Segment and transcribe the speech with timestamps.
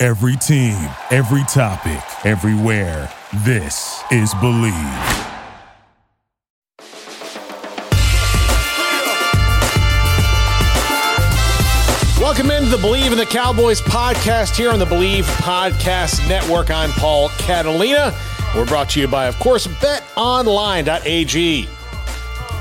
[0.00, 0.76] Every team,
[1.10, 3.12] every topic, everywhere.
[3.44, 4.72] This is Believe.
[12.20, 16.70] Welcome into the Believe in the Cowboys podcast here on the Believe Podcast Network.
[16.70, 18.16] I'm Paul Catalina.
[18.54, 21.68] We're brought to you by, of course, betonline.ag.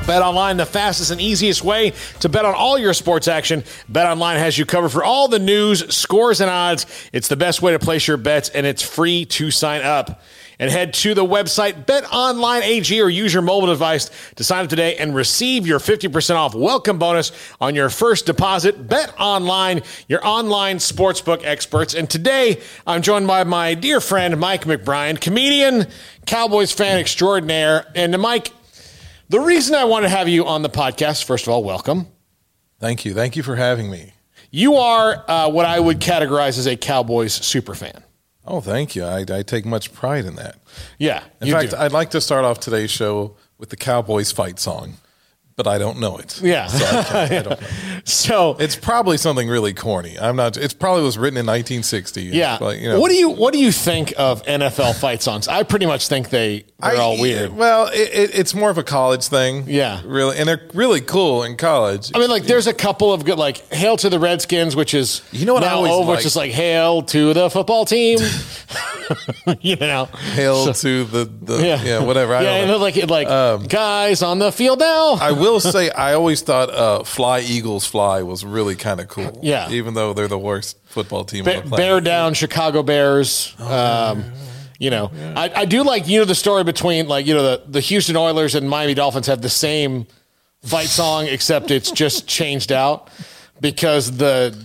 [0.07, 3.65] Bet online, the fastest and easiest way to bet on all your sports action.
[3.89, 6.85] Bet online has you covered for all the news, scores, and odds.
[7.11, 10.21] It's the best way to place your bets, and it's free to sign up.
[10.59, 14.95] And head to the website BetOnline.ag or use your mobile device to sign up today
[14.95, 18.87] and receive your 50% off welcome bonus on your first deposit.
[18.87, 21.93] Bet Online, your online sportsbook experts.
[21.93, 25.85] And today, I'm joined by my dear friend Mike McBrien, comedian,
[26.25, 27.85] Cowboys fan extraordinaire.
[27.93, 28.51] And Mike,
[29.29, 32.07] the reason I want to have you on the podcast, first of all, welcome.
[32.79, 33.13] Thank you.
[33.13, 34.13] Thank you for having me.
[34.51, 38.03] You are uh, what I would categorize as a Cowboys super fan.
[38.45, 39.03] Oh, thank you.
[39.03, 40.57] I, I take much pride in that.
[40.97, 41.23] Yeah.
[41.41, 41.77] In fact, do.
[41.77, 44.93] I'd like to start off today's show with the Cowboys fight song
[45.57, 46.39] but I don't know it.
[46.41, 46.67] Yeah.
[46.67, 47.67] So, I I don't know.
[48.05, 50.17] so it's probably something really corny.
[50.17, 50.55] I'm not.
[50.55, 52.21] It's probably was written in 1960.
[52.25, 52.59] Yeah.
[52.61, 55.47] Like, you know, what do you What do you think of NFL fight songs?
[55.47, 57.53] I pretty much think they they're all weird.
[57.53, 59.63] Well, it, it, it's more of a college thing.
[59.67, 60.01] Yeah.
[60.05, 62.11] Really, and they're really cool in college.
[62.13, 65.23] I mean, like there's a couple of good, like "Hail to the Redskins," which is
[65.31, 66.17] you know what now I over, like?
[66.17, 68.19] which is like "Hail to the football team."
[69.61, 71.83] you know, hail so, to the, the yeah.
[71.83, 72.35] yeah whatever.
[72.35, 75.13] I yeah, and like like um, guys on the field now.
[75.13, 79.39] I will say, I always thought uh, "Fly Eagles Fly" was really kind of cool.
[79.41, 81.45] Yeah, even though they're the worst football team.
[81.45, 83.55] Bear down, Chicago Bears.
[83.59, 84.25] Oh, um,
[84.79, 85.33] you know, yeah.
[85.35, 88.15] I, I do like you know the story between like you know the the Houston
[88.15, 90.07] Oilers and Miami Dolphins have the same
[90.63, 93.09] fight song except it's just changed out
[93.61, 94.57] because the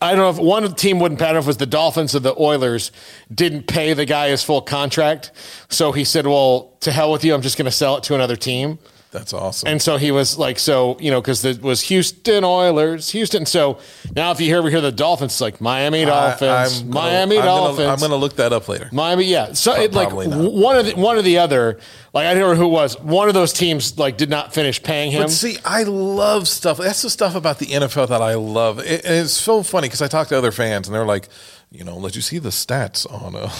[0.00, 1.32] I don't know if one of the team wouldn't pay.
[1.32, 2.92] Know if it was the Dolphins or the Oilers
[3.34, 5.32] didn't pay the guy his full contract.
[5.68, 7.34] So he said, "Well, to hell with you.
[7.34, 8.78] I'm just going to sell it to another team."
[9.10, 9.68] That's awesome.
[9.68, 13.46] And so he was like, so you know, because it was Houston Oilers, Houston.
[13.46, 13.78] So
[14.14, 17.46] now, if you hear we hear the Dolphins, it's like Miami Dolphins, I, Miami gonna,
[17.46, 17.88] Dolphins.
[17.88, 18.90] I'm going to look that up later.
[18.92, 19.54] Miami, yeah.
[19.54, 21.80] So it, like one of the, one of the other,
[22.12, 23.00] like I don't know who it was.
[23.00, 25.22] One of those teams like did not finish paying him.
[25.22, 26.76] But see, I love stuff.
[26.76, 28.78] That's the stuff about the NFL that I love.
[28.80, 31.28] It, it's so funny because I talk to other fans and they're like
[31.70, 33.50] you know, let you see the stats on uh,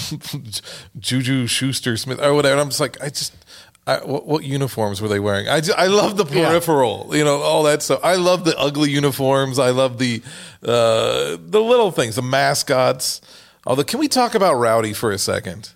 [0.98, 2.52] Juju Schuster Smith or whatever.
[2.52, 3.34] And I'm just like, I just,
[3.88, 5.48] I, what, what, uniforms were they wearing?
[5.48, 7.16] I, just, I love the peripheral, yeah.
[7.16, 8.00] you know, all that stuff.
[8.02, 9.58] I love the ugly uniforms.
[9.58, 10.22] I love the
[10.62, 13.22] uh, the little things, the mascots.
[13.66, 15.70] Although, can we talk about Rowdy for a second?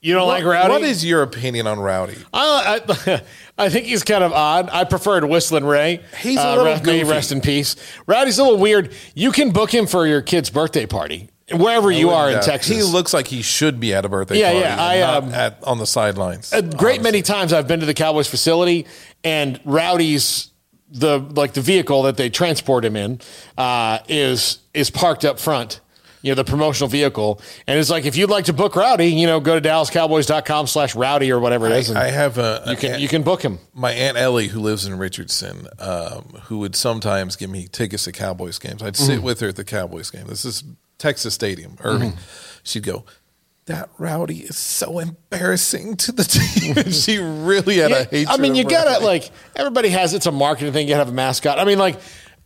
[0.00, 0.70] You don't what, like Rowdy?
[0.70, 2.18] What is your opinion on Rowdy?
[2.32, 3.22] I, I,
[3.58, 4.68] I think he's kind of odd.
[4.72, 6.00] I preferred Whistling Ray.
[6.18, 7.04] He's a uh, little rest, goofy.
[7.04, 7.76] rest in peace.
[8.08, 8.92] Rowdy's a little weird.
[9.14, 12.76] You can book him for your kid's birthday party wherever you are in Texas.
[12.76, 14.60] He looks like he should be at a birthday yeah, party.
[14.60, 16.52] Yeah, I um, at, on the sidelines.
[16.52, 17.02] A great honestly.
[17.02, 18.86] many times I've been to the Cowboys facility,
[19.24, 20.50] and Rowdy's
[20.90, 23.20] the like the vehicle that they transport him in
[23.56, 25.80] uh, is is parked up front.
[26.24, 27.40] You know, the promotional vehicle.
[27.66, 30.94] And it's like, if you'd like to book Rowdy, you know, go to DallasCowboys.com slash
[30.94, 31.90] Rowdy or whatever it is.
[31.90, 33.58] I, I have a, you can, you can book him.
[33.74, 38.12] My Aunt Ellie, who lives in Richardson, um, who would sometimes give me tickets to
[38.12, 38.84] Cowboys games.
[38.84, 39.24] I'd sit mm.
[39.24, 40.28] with her at the Cowboys game.
[40.28, 40.62] This is
[41.02, 42.12] Texas Stadium, Irving.
[42.12, 42.60] Mm-hmm.
[42.62, 43.04] She'd go,
[43.66, 46.22] that rowdy is so embarrassing to the
[46.74, 46.92] team.
[46.92, 48.28] she really had yeah, a hatred.
[48.28, 50.86] I mean, you gotta like everybody has it's a marketing thing.
[50.86, 51.58] You have a mascot.
[51.58, 51.98] I mean, like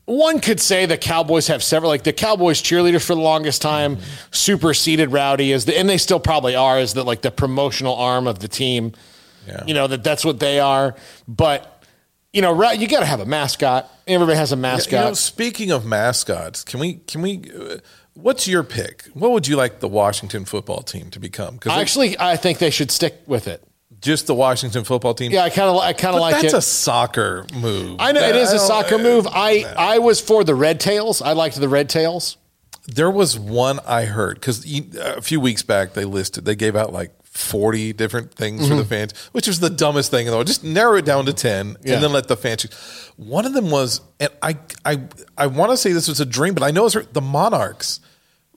[0.06, 3.96] one could say the Cowboys have several, like the Cowboys cheerleaders for the longest time
[3.96, 4.04] mm-hmm.
[4.30, 8.26] superseded Rowdy as the, and they still probably are as the like the promotional arm
[8.26, 8.92] of the team.
[9.46, 9.64] Yeah.
[9.66, 10.96] You know that that's what they are,
[11.28, 11.84] but
[12.32, 13.90] you know, you got to have a mascot.
[14.06, 14.92] Everybody has a mascot.
[14.92, 17.50] Yeah, you know, speaking of mascots, can we can we?
[18.16, 19.04] What's your pick?
[19.12, 21.54] What would you like the Washington football team to become?
[21.54, 23.62] Because actually, I think they should stick with it.
[24.00, 25.32] Just the Washington football team.
[25.32, 26.52] Yeah, I kind of, I kind of like that's it.
[26.52, 27.96] That's a soccer move.
[27.98, 29.26] I know that, it is a soccer move.
[29.30, 31.20] I, I was for the Red Tails.
[31.22, 32.36] I liked the Red Tails.
[32.86, 34.64] There was one I heard because
[34.96, 38.70] a few weeks back they listed, they gave out like 40 different things mm-hmm.
[38.70, 38.88] for the mm-hmm.
[38.88, 40.46] fans, which was the dumbest thing in the world.
[40.46, 41.94] Just narrow it down to 10 yeah.
[41.94, 43.12] and then let the fans choose.
[43.16, 45.02] One of them was, and I, I,
[45.36, 48.00] I want to say this was a dream, but I know it's the Monarchs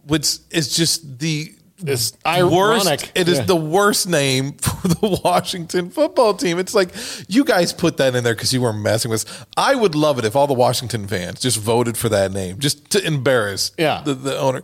[0.09, 1.53] which is just the
[1.85, 2.25] It's worst.
[2.25, 3.11] ironic.
[3.15, 3.43] It is Yeah.
[3.45, 6.59] the worst name for the Washington football team.
[6.59, 6.89] It's like
[7.27, 9.25] you guys put that in there because you were messing with.
[9.25, 9.45] us.
[9.57, 12.89] I would love it if all the Washington fans just voted for that name, just
[12.91, 14.01] to embarrass Yeah.
[14.03, 14.61] the, the owner.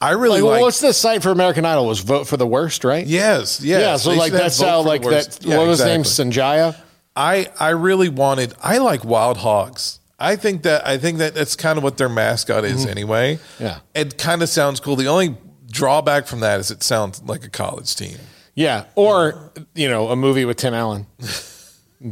[0.00, 0.52] I really Like, like.
[0.52, 1.86] well, what's the site for American Idol?
[1.86, 3.06] Was vote for the worst, right?
[3.06, 3.80] yes, yes.
[3.80, 5.38] Yeah, so They like that's how like that.
[5.42, 6.02] Yeah, what was his name?
[6.02, 6.76] Sanjaya.
[7.14, 8.54] I I really wanted.
[8.62, 9.98] I like wild hogs.
[10.18, 13.36] I think that I think that that's kind of what their mascot is anyway.
[13.36, 13.64] Mm-hmm.
[13.64, 13.78] Yeah.
[13.94, 14.94] it kind of sounds cool.
[14.96, 15.36] The only
[15.72, 18.18] drawback from that is it sounds like a college team.
[18.54, 21.06] Yeah, or you know, a movie with Tim Allen,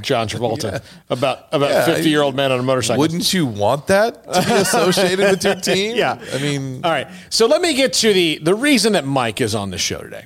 [0.01, 3.01] John Travolta about about Yeah, fifty year old men on a motorcycle.
[3.01, 5.97] Wouldn't you want that to be associated with your team?
[5.97, 6.19] Yeah.
[6.33, 7.09] I mean, All right.
[7.29, 10.25] So let me get to the the reason that Mike is on the show today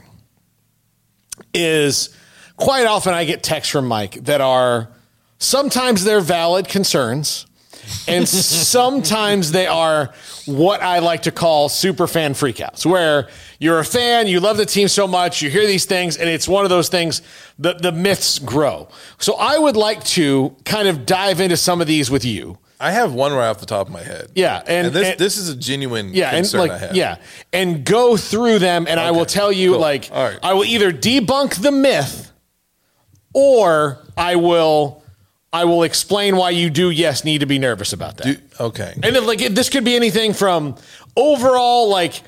[1.52, 2.14] is
[2.56, 4.88] quite often I get texts from Mike that are
[5.38, 7.46] sometimes they're valid concerns
[8.08, 10.12] and sometimes they are
[10.46, 13.28] what I like to call super fan freakouts where
[13.58, 16.46] you're a fan, you love the team so much, you hear these things and it's
[16.48, 17.22] one of those things
[17.58, 18.88] the the myths grow.
[19.18, 22.58] So I would like to kind of dive into some of these with you.
[22.80, 24.32] I have one right off the top of my head.
[24.34, 26.96] Yeah, and- this and- this is a genuine yeah, and concern I have.
[26.96, 27.16] yeah,
[27.52, 29.80] and go through them, and I will tell you cool.
[29.80, 30.38] like right.
[30.42, 32.32] I will either debunk the myth,
[33.32, 35.03] or I will
[35.54, 38.24] I will explain why you do yes need to be nervous about that.
[38.26, 38.92] Do- okay.
[39.02, 40.74] and then like this could be anything from
[41.16, 42.20] overall like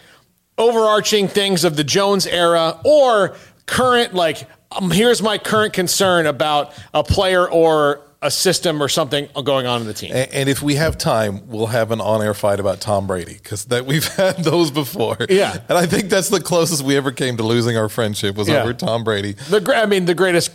[0.58, 3.36] overarching things of the Jones era, or
[3.66, 9.28] current like um, here's my current concern about a player or a system or something
[9.44, 10.10] going on in the team.
[10.14, 13.66] A- And if we have time, we'll have an on-air fight about Tom Brady because
[13.66, 15.18] that we've had those before.
[15.28, 15.58] Yeah.
[15.68, 18.62] and I think that's the closest we ever came to losing our friendship was Yeah.
[18.62, 20.50] over Tom Brady, The I mean the greatest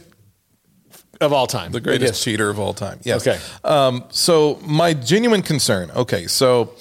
[1.21, 1.71] of all time.
[1.71, 2.99] the greatest cheater of all time.
[3.03, 3.25] Yes.
[3.25, 3.39] Okay.
[3.63, 5.91] Um, so my genuine concern.
[5.91, 6.73] Okay, so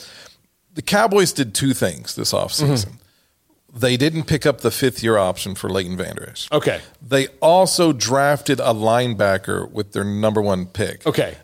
[0.74, 2.86] the Cowboys did two things this offseason.
[2.86, 2.96] Mm-hmm.
[3.78, 6.50] They didn't pick up the fifth-year option for Leighton Vander Esch.
[6.50, 6.80] Okay.
[7.00, 11.06] They also drafted a linebacker with their number one pick.
[11.06, 11.36] Okay.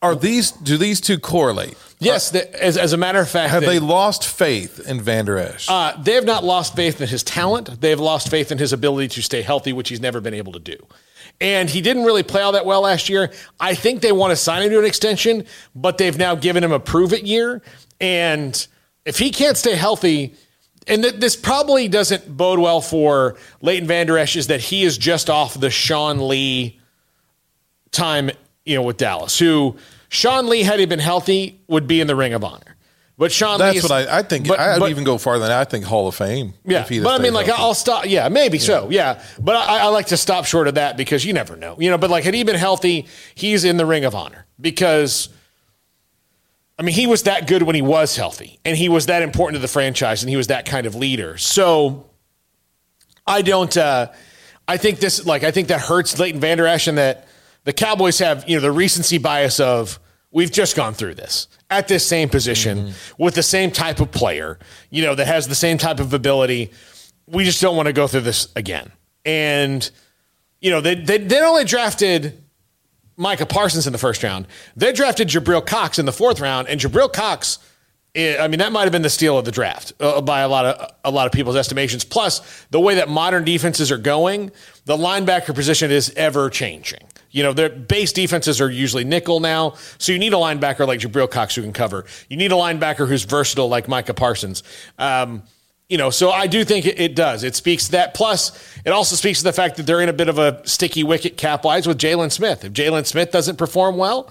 [0.00, 1.76] Are these do these two correlate?
[2.00, 5.38] Yes, the, as, as a matter of fact, Have they, they lost faith in Vander
[5.38, 5.68] Esch?
[5.68, 7.80] uh, they have not lost faith in his talent.
[7.80, 10.52] They have lost faith in his ability to stay healthy, which he's never been able
[10.54, 10.76] to do.
[11.42, 13.32] And he didn't really play all that well last year.
[13.58, 15.44] I think they want to sign him to an extension,
[15.74, 17.62] but they've now given him a prove it year.
[18.00, 18.64] And
[19.04, 20.36] if he can't stay healthy,
[20.86, 24.96] and th- this probably doesn't bode well for Leighton Vander Esch, is that he is
[24.96, 26.78] just off the Sean Lee
[27.90, 28.30] time,
[28.64, 29.76] you know, with Dallas, who
[30.10, 32.76] Sean Lee, had he been healthy, would be in the Ring of Honor.
[33.18, 34.48] But Sean That's Lee is- what I, I think.
[34.48, 35.60] but- I'd but- even go farther than that.
[35.60, 36.54] I think Hall of Fame.
[36.64, 37.62] yeah, but I mean, like, healthy.
[37.62, 38.06] I'll stop.
[38.06, 38.88] Yeah, maybe so.
[38.90, 41.76] Yeah, but I, I like to stop short of that because you never know.
[41.78, 45.28] You know, but like, had he been healthy, he's in the Ring of Honor because,
[46.78, 49.56] I mean, he was that good when he was healthy, and he was that important
[49.56, 51.36] to the franchise, and he was that kind of leader.
[51.38, 52.06] So,
[53.26, 53.76] I don't.
[53.76, 54.08] uh
[54.66, 57.26] I think this, like, I think that hurts Leighton Vander Esch, and that
[57.64, 59.98] the Cowboys have, you know, the recency bias of
[60.32, 64.58] we've just gone through this at this same position with the same type of player,
[64.90, 66.72] you know, that has the same type of ability.
[67.26, 68.90] We just don't want to go through this again.
[69.24, 69.88] And
[70.60, 72.42] you know, they they, they only drafted
[73.16, 74.46] Micah Parsons in the first round.
[74.76, 77.58] They drafted Jabril Cox in the fourth round, and Jabril Cox,
[78.14, 80.48] eh, I mean, that might have been the steal of the draft uh, by a
[80.48, 82.04] lot of a lot of people's estimations.
[82.04, 84.50] Plus, the way that modern defenses are going,
[84.86, 87.00] the linebacker position is ever changing.
[87.32, 91.00] You know, their base defenses are usually nickel now, so you need a linebacker like
[91.00, 92.04] Jabril Cox who can cover.
[92.28, 94.62] You need a linebacker who's versatile like Micah Parsons.
[94.98, 95.42] Um,
[95.88, 97.44] you know, so I do think it, it does.
[97.44, 98.14] It speaks to that.
[98.14, 101.04] Plus, it also speaks to the fact that they're in a bit of a sticky
[101.04, 102.64] wicket cap wise with Jaylon Smith.
[102.64, 104.30] If Jaylon Smith doesn't perform well,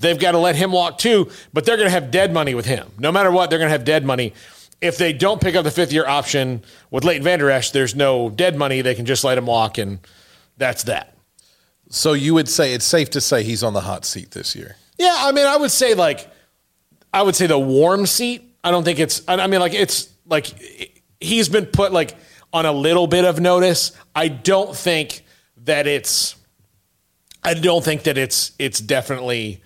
[0.00, 1.30] they've got to let him walk too.
[1.52, 2.90] But they're going to have dead money with him.
[2.98, 4.34] No matter what, they're going to have dead money.
[4.80, 8.28] If they don't pick up the fifth year option with Leighton Vander Esch, there's no
[8.28, 8.82] dead money.
[8.82, 10.00] They can just let him walk, and
[10.58, 11.15] that's that.
[11.88, 14.76] So you would say it's safe to say he's on the hot seat this year.
[14.98, 16.28] Yeah, I mean, I would say like,
[17.12, 18.42] I would say the warm seat.
[18.64, 19.22] I don't think it's.
[19.28, 20.46] I mean, like it's like
[21.20, 22.16] he's been put like
[22.52, 23.92] on a little bit of notice.
[24.14, 25.24] I don't think
[25.64, 26.34] that it's.
[27.44, 29.62] I don't think that it's it's definitely,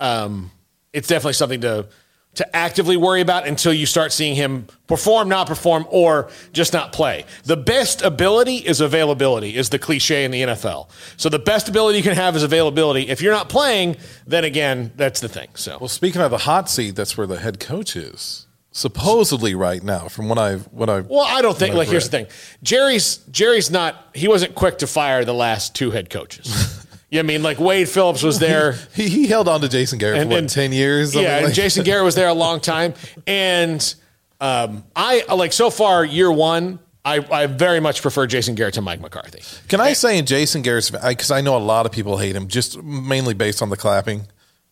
[0.00, 0.50] um,
[0.92, 1.86] it's definitely something to
[2.34, 6.92] to actively worry about until you start seeing him perform, not perform, or just not
[6.92, 7.24] play.
[7.44, 10.88] The best ability is availability, is the cliche in the NFL.
[11.16, 13.08] So the best ability you can have is availability.
[13.08, 13.96] If you're not playing,
[14.26, 15.48] then again, that's the thing.
[15.54, 19.82] So Well, speaking of the hot seat, that's where the head coach is supposedly right
[19.82, 20.08] now.
[20.08, 21.72] From what I've what I Well, I don't think.
[21.72, 22.26] I've Like, here's the thing:
[22.62, 24.10] Jerry's Jerry's not.
[24.14, 26.76] He wasn't quick to fire the last two head coaches.
[27.10, 27.42] you I mean?
[27.42, 28.72] Like Wade Phillips was there.
[28.94, 31.12] he, he held on to Jason Garrett And- for what, and- ten years.
[31.12, 32.94] something yeah, and Jason Garrett was there a long time,
[33.26, 33.94] and
[34.40, 36.78] Um, I like so far year one.
[37.04, 39.42] I, I very much prefer Jason Garrett to Mike McCarthy.
[39.68, 42.46] Can I say in Jason Garrett's because I know a lot of people hate him
[42.48, 44.26] just mainly based on the clapping,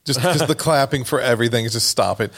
[0.04, 1.66] just because the clapping for everything.
[1.68, 2.30] Just stop it.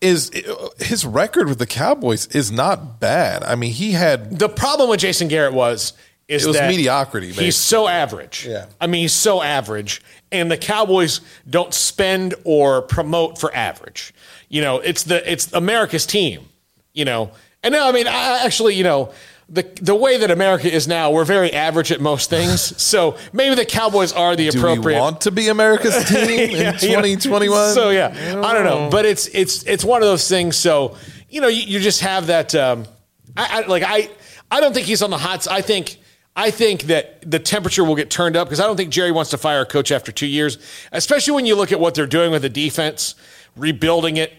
[0.00, 0.30] Is
[0.78, 3.42] his record with the Cowboys is not bad.
[3.42, 5.92] I mean, he had The problem with Jason Garrett was
[6.28, 7.44] is It was that mediocrity, basically.
[7.46, 8.46] He's so average.
[8.46, 8.66] Yeah.
[8.80, 14.12] I mean, he's so average, and the Cowboys don't spend or promote for average.
[14.48, 16.48] You know, it's the it's America's team.
[16.92, 17.30] You know,
[17.62, 19.12] and no, I mean, I actually, you know.
[19.50, 22.74] The, the way that America is now, we're very average at most things.
[22.82, 24.96] So maybe the Cowboys are the do appropriate.
[24.96, 27.72] we want to be America's team in Yeah, you know, 2021?
[27.72, 30.56] So yeah, I don't know, but it's it's it's one of those things.
[30.58, 30.98] So
[31.30, 32.54] you know, you, you just have that.
[32.54, 32.84] Um,
[33.38, 34.10] I, I like I
[34.50, 35.48] I don't think he's on the hot.
[35.48, 35.97] I think
[36.38, 39.32] I think that the temperature will get turned up because I don't think Jerry wants
[39.32, 40.56] to fire a coach after two years,
[40.92, 43.16] especially when you look at what they're doing with the defense,
[43.56, 44.32] rebuilding it.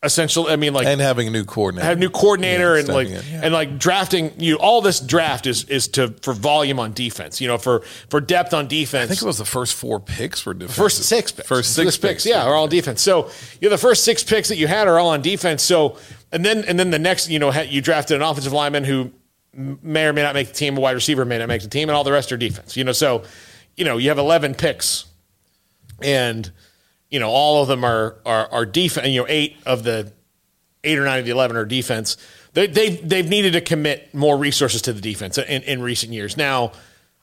[0.00, 3.08] Essentially, I mean, like and having a new coordinator, have new coordinator Yeah, and like
[3.08, 3.40] yeah.
[3.42, 7.48] and like drafting you all this draft is is to for volume on defense you
[7.48, 10.54] know for for depth on defense I think it was the first four picks were
[10.54, 10.76] defensive.
[10.76, 11.48] First six picks.
[11.48, 13.02] First six, picks, yeah, are all defense.
[13.02, 13.28] So
[13.60, 15.64] you know, the first six picks that you had are all on defense.
[15.64, 15.96] So
[16.30, 19.10] and then and then the next, you know, you drafted an offensive lineman who
[19.58, 21.88] may or may not make the team, a wide receiver may not make the team,
[21.88, 22.76] and all the rest are defense.
[22.76, 23.24] You know, so
[23.76, 25.06] you know you have eleven picks,
[26.00, 26.50] and
[27.10, 29.08] you know all of them are are are defense.
[29.08, 30.12] You know, eight of the
[30.84, 32.16] eight or nine of the eleven are defense.
[32.52, 36.36] They they've they've needed to commit more resources to the defense in, in recent years.
[36.36, 36.72] Now,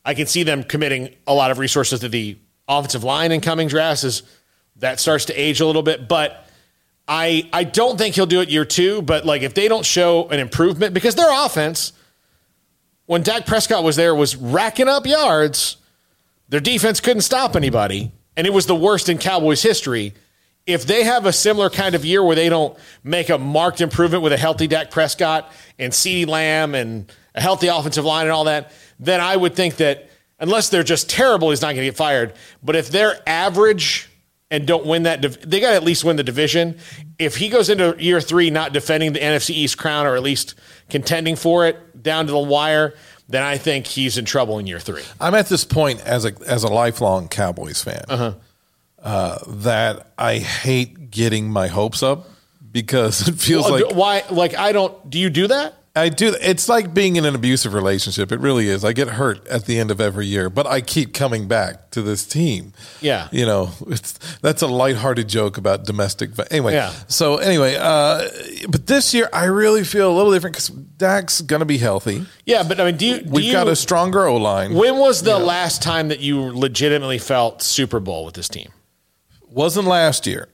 [0.03, 2.37] I can see them committing a lot of resources to the
[2.67, 4.23] offensive line in coming drafts as
[4.77, 6.41] that starts to age a little bit, but.
[7.07, 10.27] I, I don't think he'll do it year two, but like if they don't show
[10.29, 11.93] an improvement, because their offense,
[13.05, 15.77] when Dak Prescott was there, was racking up yards.
[16.49, 20.13] Their defense couldn't stop anybody, and it was the worst in Cowboys history.
[20.65, 24.23] If they have a similar kind of year where they don't make a marked improvement
[24.23, 28.45] with a healthy Dak Prescott and CeeDee Lamb and a healthy offensive line and all
[28.45, 30.09] that, then I would think that
[30.39, 32.33] unless they're just terrible, he's not going to get fired.
[32.63, 34.09] But if they're average
[34.49, 36.79] and don't win that, they got to at least win the division.
[37.19, 40.55] If he goes into year three not defending the NFC East crown or at least
[40.89, 42.93] contending for it down to the wire,
[43.27, 45.03] then I think he's in trouble in year three.
[45.19, 48.33] I'm at this point as a as a lifelong Cowboys fan Uh-huh.
[49.01, 52.27] uh, that I hate getting my hopes up
[52.71, 54.23] because it feels Well, like why?
[54.29, 55.09] Like I don't.
[55.09, 55.73] Do you do that?
[55.97, 56.35] I do.
[56.41, 58.31] It's like being in an abusive relationship.
[58.33, 58.83] It really is.
[58.83, 62.01] I get hurt at the end of every year, but I keep coming back to
[62.01, 62.73] this team.
[62.99, 63.29] Yeah.
[63.31, 64.11] you know, it's
[64.41, 66.31] that's a lighthearted joke about domestic.
[66.31, 66.91] vi- Anyway, Yeah.
[67.07, 68.27] So anyway, uh,
[68.67, 72.25] but this year I really feel a little different because Dak's gonna be healthy.
[72.45, 73.21] Yeah, but I mean, do you?
[73.21, 74.73] do We've you- got a stronger O line.
[74.73, 78.69] When was the last time that you legitimately felt Super Bowl with this team?
[79.49, 80.49] Wasn't last year.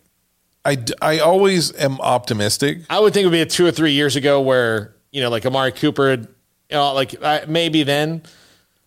[0.64, 2.82] I, I always am optimistic.
[2.88, 5.46] I would think it would be two or three years ago where you know, like
[5.46, 6.28] Amari Cooper, you
[6.72, 8.24] know, like uh, maybe then,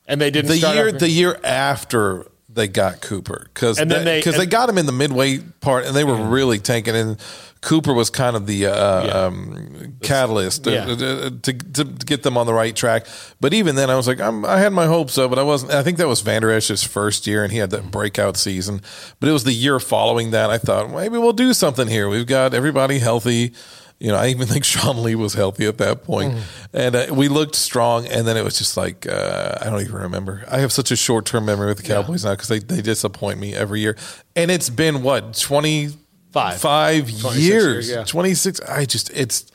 [0.07, 3.89] and they didn't The start year off- the year after they got Cooper because then
[3.89, 7.17] they- because they, got him in the midway part and they were really tanking and
[7.63, 10.85] Cooper was kind of the uh, um, catalyst to, Yeah.
[10.85, 13.07] to, to, to get them on the right track.
[13.41, 15.73] But even then, I was like, I'm, I had my hopes up, but I wasn't.
[15.73, 18.83] I think that was Vander Esch's first year, and he had that breakout season.
[19.19, 22.07] But it was the year following that I thought maybe we'll do something here.
[22.11, 23.55] We've got everybody healthy.
[24.01, 26.35] You know, I even think Sean Lee was healthy at that point.
[26.73, 28.07] and uh, we looked strong.
[28.07, 30.45] And then it was just like uh, I don't even remember.
[30.51, 33.39] I have such a short term memory with the Cowboys now because they they disappoint
[33.41, 33.97] me every year.
[34.37, 35.91] And it's been what twenty
[36.33, 36.61] Five.
[36.61, 38.03] five 26 years, yeah.
[38.05, 38.61] twenty six.
[38.61, 39.47] I just it's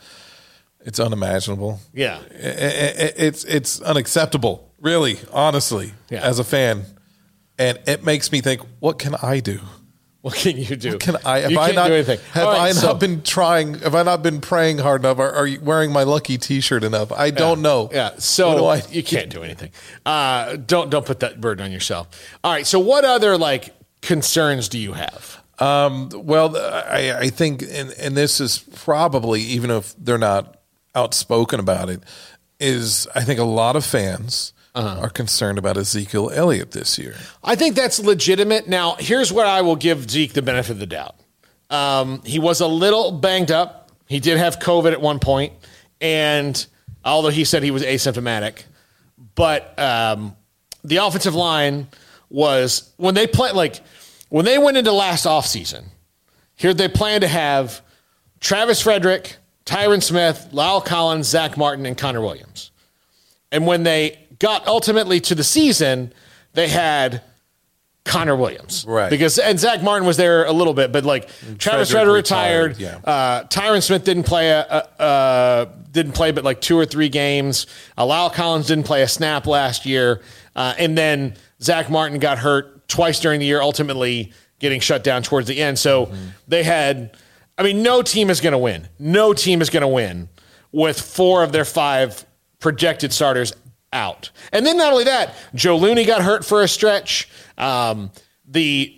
[0.80, 1.82] it's unimaginable.
[1.94, 2.20] Yeah.
[2.32, 4.72] It's it's unacceptable.
[4.80, 6.22] Really, honestly, Yeah.
[6.22, 6.86] as a fan,
[7.58, 9.60] and it makes me think, what can I do?
[10.22, 10.98] What can you do?
[10.98, 11.40] Can I?
[11.40, 11.88] Have you I not?
[11.88, 12.20] do anything.
[12.34, 13.76] Have right, I not so- been trying?
[13.76, 15.18] Have I not been praying hard enough?
[15.18, 17.12] Are, are you wearing my lucky T-shirt enough?
[17.14, 17.90] I don't know.
[17.94, 19.72] Yeah, so I- you can't do anything.
[20.06, 22.08] Uh, don't don't put that burden on yourself.
[22.44, 22.68] All right.
[22.68, 25.42] So what other like concerns do you have?
[25.60, 30.58] Um, well, I, I think, and, and this is probably, even if they're not
[30.96, 32.02] outspoken about it,
[32.62, 35.02] is I think a lot of fans Uh-huh.
[35.02, 37.16] are concerned about Ezekiel Elliott this year.
[37.44, 38.68] I think that's legitimate.
[38.68, 41.16] Now, here's where I will give Zeke the benefit of the doubt.
[41.70, 43.92] Um, he was a little banged up.
[44.08, 45.54] He did have COVID at one point,
[46.02, 46.66] and
[47.04, 48.64] although he said he was asymptomatic,
[49.36, 50.36] but um,
[50.84, 51.88] the offensive line
[52.30, 53.82] was when they play like
[54.30, 55.86] when they went into last offseason,
[56.56, 57.82] here they plan to have
[58.40, 62.72] Travis Frederick, Tyron Smith, La'el Collins, Zack Martin, and Connor Williams.
[63.52, 66.14] And when they got ultimately to the season,
[66.54, 67.22] they had
[68.06, 68.86] Connor Williams.
[68.88, 69.10] Right.
[69.10, 72.78] Because and Zack Martin was there a little bit, but like Travis Frederick Frederick retired.
[72.78, 74.66] retired, Uh, Tyron Smith didn't play a,
[75.00, 77.68] a, uh, didn't play but like two or three games.
[77.98, 80.22] Uh, La'el Collins didn't play a snap last year,
[80.56, 85.22] uh, and then Zack Martin got hurt twice during the year, ultimately getting shut down
[85.22, 85.78] towards the end.
[85.78, 86.12] So
[86.48, 87.16] they had,
[87.58, 88.88] I mean, no team is going to win.
[88.98, 90.30] No team is going to win
[90.72, 92.26] with four of their five
[92.60, 93.54] projected starters
[93.94, 94.32] out.
[94.52, 97.30] And then not only that, Joe Looney got hurt for a stretch.
[97.58, 98.12] Um,
[98.46, 98.96] the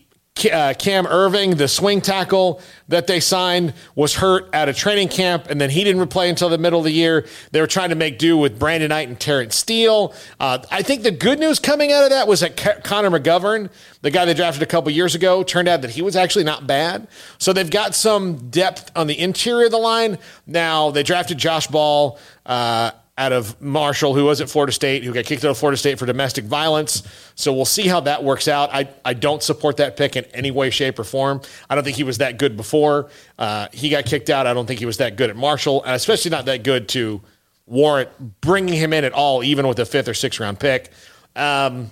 [0.50, 5.48] uh, Cam Erving, the swing tackle that they signed, was hurt at a training camp,
[5.50, 7.28] and then he didn't play until the middle of the year.
[7.52, 10.14] They were trying to make do with Brandon Knight and Terrence Steele.
[10.40, 13.70] Uh, I think the good news coming out of that was that Connor McGovern,
[14.02, 16.66] the guy they drafted a couple years ago, turned out that he was actually not
[16.66, 17.08] bad.
[17.38, 20.18] So they've got some depth on the interior of the line.
[20.48, 22.18] Now they drafted Josh Ball.
[22.46, 25.78] Uh, out of Marshall, who was at Florida State, who got kicked out of Florida
[25.78, 27.04] State for domestic violence.
[27.36, 28.70] So we'll see how that works out.
[28.74, 31.42] I, I don't support that pick in any way, shape, or form.
[31.70, 33.10] I don't think he was that good before.
[33.38, 34.48] Uh, he got kicked out.
[34.48, 37.22] I don't think he was that good at Marshall, and especially not that good to
[37.66, 38.10] warrant
[38.42, 40.92] bringing him in at all, even with a fifth or sixth round pick.
[41.36, 41.90] Um,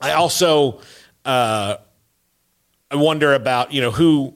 [0.00, 0.80] I also
[1.24, 1.76] uh,
[2.90, 4.34] I wonder about you know who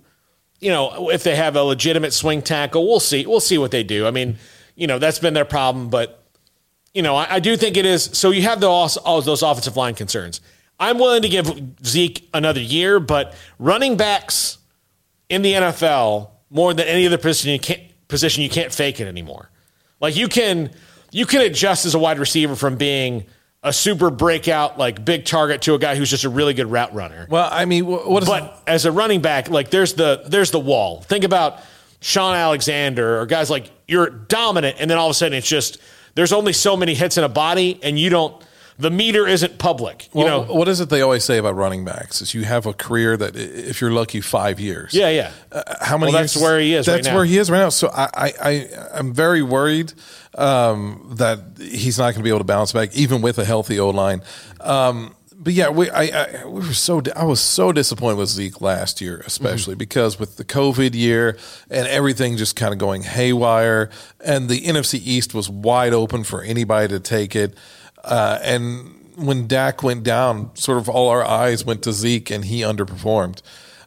[0.60, 2.86] you know if they have a legitimate swing tackle.
[2.86, 3.26] We'll see.
[3.26, 4.06] We'll see what they do.
[4.06, 4.36] I mean
[4.76, 5.88] you know, that's been their problem.
[5.88, 6.22] But,
[6.94, 8.04] you know, I, I do think it is.
[8.12, 10.40] So you have the, all those offensive line concerns.
[10.78, 11.50] I'm willing to give
[11.84, 14.58] Zeke another year, but running backs
[15.28, 19.08] in the NFL, more than any other position, you can't, position, you can't fake it
[19.08, 19.50] anymore.
[20.00, 20.70] Like you can,
[21.10, 23.24] you can adjust as a wide receiver from being
[23.62, 26.94] a super breakout, like big target to a guy who's just a really good route
[26.94, 27.26] runner.
[27.28, 28.28] Well, I mean, what is?
[28.28, 31.00] But as a running back, like there's the there's the wall.
[31.02, 31.60] Think about
[32.00, 35.78] Shaun Alexander or guys like you're dominant, and then all of a sudden it's just
[36.14, 38.42] there's only so many hits in a body, and you don't.
[38.78, 40.04] The meter isn't public.
[40.14, 42.20] You well, know what is it they always say about running backs?
[42.20, 44.92] Is you have a career that, if you're lucky, five years.
[44.92, 45.32] Yeah, yeah.
[45.50, 46.12] Uh, how many?
[46.12, 46.42] Well, that's years?
[46.42, 46.84] where he is.
[46.84, 47.16] That's right now.
[47.16, 47.70] where he is right now.
[47.70, 49.94] So I, I, I I'm very worried
[50.34, 53.80] um, that he's not going to be able to bounce back, even with a healthy
[53.80, 54.20] O line.
[54.60, 55.14] Um,
[55.46, 59.00] but yeah, we I, I, we were so I was so disappointed with Zeke last
[59.00, 59.78] year, especially mm-hmm.
[59.78, 61.38] because with the COVID year
[61.70, 63.88] and everything just kind of going haywire,
[64.24, 67.56] and the NFC East was wide open for anybody to take it,
[68.02, 72.46] uh, and when Dak went down, sort of all our eyes went to Zeke, and
[72.46, 73.40] he underperformed,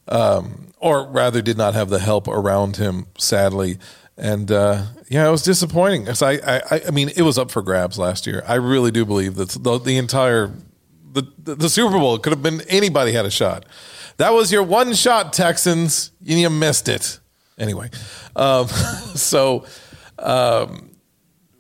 [0.08, 3.78] um, or rather, did not have the help around him, sadly.
[4.16, 6.08] And uh, yeah, it was disappointing.
[6.08, 6.40] I,
[6.72, 8.44] I, I mean, it was up for grabs last year.
[8.48, 10.54] I really do believe that the, the entire
[11.12, 13.66] the, the, the Super Bowl It could have been anybody had a shot.
[14.18, 16.12] That was your one shot, Texans.
[16.22, 17.20] You missed it.
[17.58, 17.90] Anyway,
[18.36, 18.68] um,
[19.16, 19.66] so
[20.18, 20.92] um,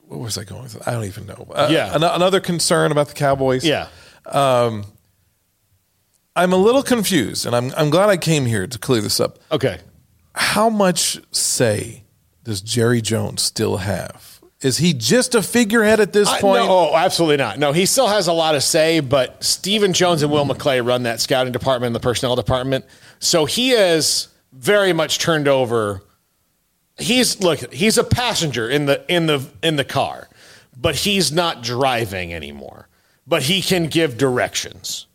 [0.07, 0.87] what was I going with?
[0.87, 1.47] I don't even know.
[1.53, 1.95] Uh, yeah.
[1.95, 3.65] An- another concern about the Cowboys.
[3.65, 3.87] Yeah.
[4.25, 4.85] Um,
[6.35, 9.39] I'm a little confused, and I'm I'm glad I came here to clear this up.
[9.51, 9.79] Okay.
[10.33, 12.03] How much say
[12.43, 14.28] does Jerry Jones still have?
[14.61, 16.65] Is he just a figurehead at this point?
[16.65, 17.57] no, oh, absolutely not.
[17.59, 21.03] No, he still has a lot to say, but Stephen Jones and Will McClay run
[21.03, 22.83] that scouting department and the personnel department.
[23.19, 26.03] So he is very much turned over.
[26.97, 30.27] He's look, he's a passenger in the in the in the car,
[30.75, 32.89] but he's not driving anymore.
[33.25, 35.05] But he can give directions.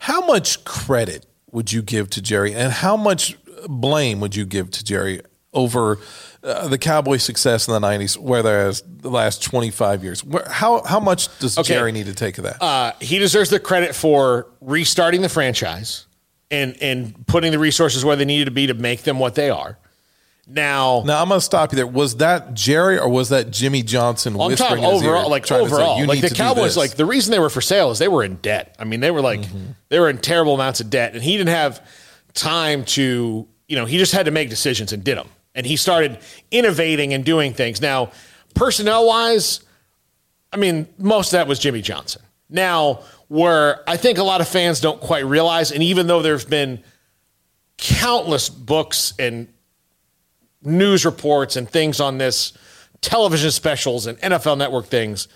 [0.00, 3.36] How much credit would you give to Jerry and how much
[3.68, 5.98] blame would you give to Jerry over
[6.42, 10.24] uh, the Cowboy success in the '90s, whereas the last 25 years.
[10.24, 11.74] Where, how how much does okay.
[11.74, 12.62] Jerry need to take of that?
[12.62, 16.06] Uh, he deserves the credit for restarting the franchise
[16.50, 19.50] and and putting the resources where they needed to be to make them what they
[19.50, 19.78] are.
[20.48, 21.86] Now, now I'm going to stop you there.
[21.86, 24.38] Was that Jerry or was that Jimmy Johnson?
[24.38, 26.76] I'm talking overall, like overall, say, like the Cowboys.
[26.76, 28.74] Like the reason they were for sale is they were in debt.
[28.80, 29.72] I mean, they were like mm-hmm.
[29.88, 31.86] they were in terrible amounts of debt, and he didn't have
[32.34, 33.46] time to.
[33.68, 36.18] You know, he just had to make decisions and did them and he started
[36.50, 37.80] innovating and doing things.
[37.80, 38.10] Now,
[38.54, 39.60] personnel wise,
[40.52, 42.22] I mean, most of that was Jimmy Johnson.
[42.48, 46.44] Now, where I think a lot of fans don't quite realize, and even though there's
[46.44, 46.82] been
[47.78, 49.48] countless books and
[50.62, 52.52] news reports and things on this,
[53.00, 55.28] television specials and NFL network things,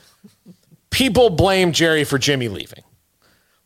[0.91, 2.83] people blame Jerry for Jimmy leaving.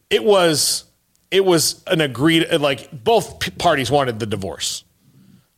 [0.08, 0.84] It was
[1.30, 4.84] it was an agreed like both parties wanted the divorce.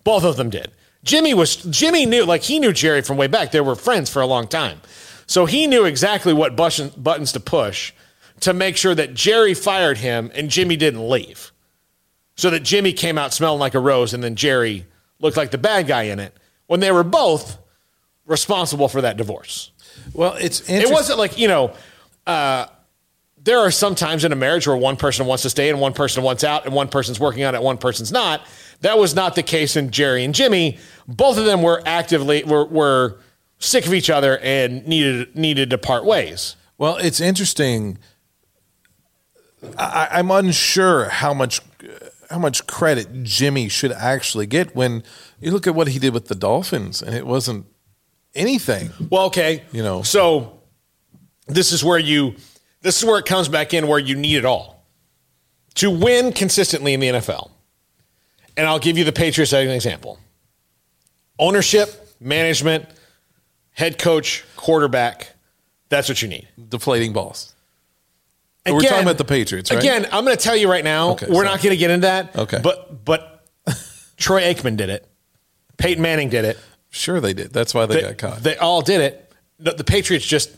[0.05, 0.71] Both of them did.
[1.05, 3.51] Jimmy was Jimmy knew like he knew Jerry from way back.
[3.51, 4.81] They were friends for a long time.
[5.27, 7.93] So he knew exactly what buttons to push
[8.41, 11.53] to make sure that Jerry fired him and Jimmy didn't leave.
[12.35, 14.87] So that Jimmy came out smelling like a rose and then Jerry
[15.21, 16.37] looked like the bad guy in it
[16.67, 17.59] when they were both
[18.27, 19.71] responsible for that divorce.
[20.13, 21.75] Well, it's it wasn't like, you know,
[22.27, 22.67] uh,
[23.45, 25.93] there are some times in a marriage where one person wants to stay and one
[25.93, 28.47] person wants out and one person's working on it, one person's not.
[28.81, 30.79] That was not the case in Jerry and Jimmy.
[31.17, 33.19] Both of them were actively were, were
[33.59, 36.57] sick of each other and needed needed to part ways.
[36.79, 37.99] Well, it's interesting.
[39.79, 41.61] I, I'm unsure how much
[42.31, 45.03] how much credit Jimmy should actually get when
[45.41, 47.67] you look at what he did with the Dolphins, and it wasn't
[48.35, 48.91] anything.
[49.11, 50.03] Well, okay, You know.
[50.03, 50.61] so
[51.47, 52.35] this is where you
[52.81, 54.87] this is where it comes back in where you need it all
[55.75, 57.51] to win consistently in the NFL.
[58.57, 60.19] And I'll give you the Patriots as an example.
[61.43, 62.87] Ownership, management,
[63.73, 65.33] head coach, quarterback.
[65.89, 66.47] That's what you need.
[66.69, 67.53] Deflating balls.
[68.65, 69.81] We're talking about the Patriots, right?
[69.81, 71.47] Again, I'm going to tell you right now, Okay, we're sorry.
[71.47, 72.37] not going to get into that.
[72.37, 72.61] Okay.
[72.63, 73.45] But but
[74.17, 75.05] Troy Aikman did it.
[75.79, 76.59] Peyton Manning did it.
[76.91, 77.53] Sure, they did.
[77.53, 78.43] That's why they, They, got caught.
[78.43, 79.33] they all did it.
[79.59, 80.55] The, the Patriots just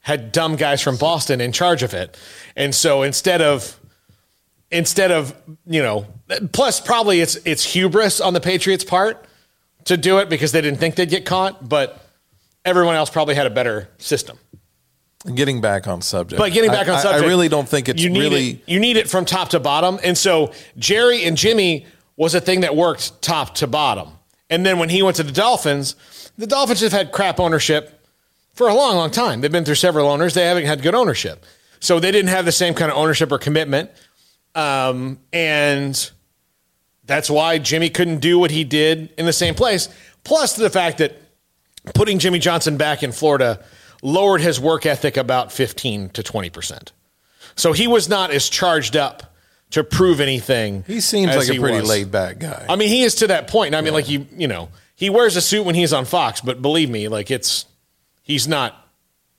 [0.00, 2.18] had dumb guys from Boston in charge of it.
[2.54, 3.80] And so instead of
[4.70, 5.34] instead of,
[5.66, 6.06] you know,
[6.52, 9.24] plus probably it's it's hubris on the Patriots part
[9.88, 12.00] to do it because they didn't think they'd get caught, but
[12.64, 14.38] everyone else probably had a better system.
[15.34, 18.00] getting back on subject, But getting back I- on subject, I really don't think it's
[18.02, 18.50] you really.
[18.50, 19.98] it, you need it from top to bottom.
[20.04, 24.10] And so Jerry and Jimmy was a thing that worked top to bottom.
[24.48, 25.96] And then when he went to the Dolphins,
[26.38, 28.00] the Dolphins have had crap ownership
[28.54, 29.40] for a long, long time.
[29.40, 30.34] They've been through several owners.
[30.34, 31.44] They haven't had good ownership.
[31.80, 33.90] So they didn't have the same kind of ownership or commitment.
[34.54, 36.10] Um, and
[37.08, 39.88] that's why Jimmy couldn't do what he did in the same place.
[40.22, 41.16] Plus the fact that
[41.94, 43.64] putting Jimmy Johnson back in Florida
[44.02, 46.92] lowered his work ethic about 15 to 20%.
[47.56, 49.34] So he was not as charged up
[49.70, 50.84] to prove anything.
[50.86, 51.88] he seems like a pretty was.
[51.88, 52.66] laid back guy.
[52.68, 53.74] I mean, he is to that point.
[53.74, 56.62] I mean, like you, you know, he wears a suit when he's on Fox, but
[56.62, 57.64] believe me, like it's,
[58.22, 58.86] he's not,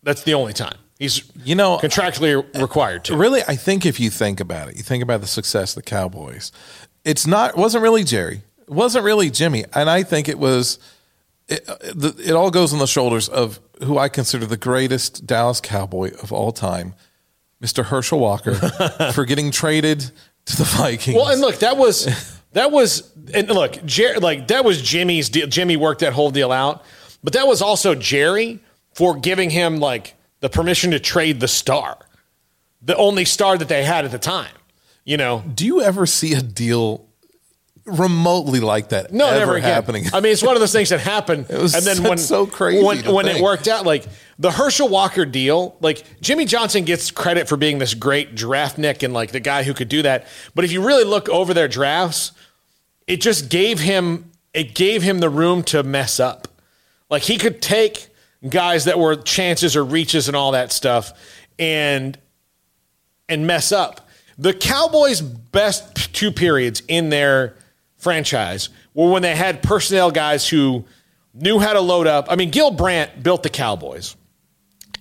[0.04, 0.78] that's the only time.
[1.00, 3.16] He's, You know, contractually required to.
[3.16, 5.90] really, I think if you think about it, you think about the success of the
[5.90, 6.52] Cowboys.
[7.04, 7.52] It's not.
[7.52, 8.44] It wasn't really Jerry.
[8.62, 9.66] It wasn't really Jimmy.
[9.74, 10.80] And I think it was.
[11.48, 15.60] It, uh, it all goes on the shoulders of who I consider the greatest Dallas
[15.60, 16.94] Cowboy of all time,
[17.62, 17.86] Mr.
[17.86, 18.54] Herschel Walker,
[19.14, 20.12] for getting traded
[20.46, 21.16] to the Vikings.
[21.16, 22.08] Well, and look, that was
[22.54, 25.48] that was and look, Jer- like that was Jimmy's deal.
[25.48, 26.84] Jimmy worked that whole deal out,
[27.24, 28.60] but that was also Jerry
[28.94, 31.98] for giving him like the permission to trade the star,
[32.82, 34.52] the only star that they had at the time.
[35.10, 37.08] You know, do you ever see a deal
[37.84, 39.12] remotely like that?
[39.12, 39.74] no, ever never again.
[39.74, 40.06] happening.
[40.14, 42.46] I mean, it's one of those things that happened, was and then so- when so
[42.46, 44.06] crazy when, when it worked out, like
[44.38, 49.12] the Herschel Walker deal, like Jimmy Johnson gets credit for being this great draftnik and
[49.12, 50.28] like the guy who could do that.
[50.54, 52.32] But if you really look over their drafts,
[53.08, 56.48] it just gave him it gave him the room to mess up.
[57.10, 58.10] Like he could take
[58.48, 61.14] guys that were chances or reaches and all that stuff
[61.58, 62.16] and
[63.28, 64.06] and mess up.
[64.40, 67.56] The Cowboys' best two periods in their
[67.98, 70.86] franchise were when they had personnel guys who
[71.34, 72.28] knew how to load up.
[72.30, 74.16] I mean, Gil Brandt built the Cowboys,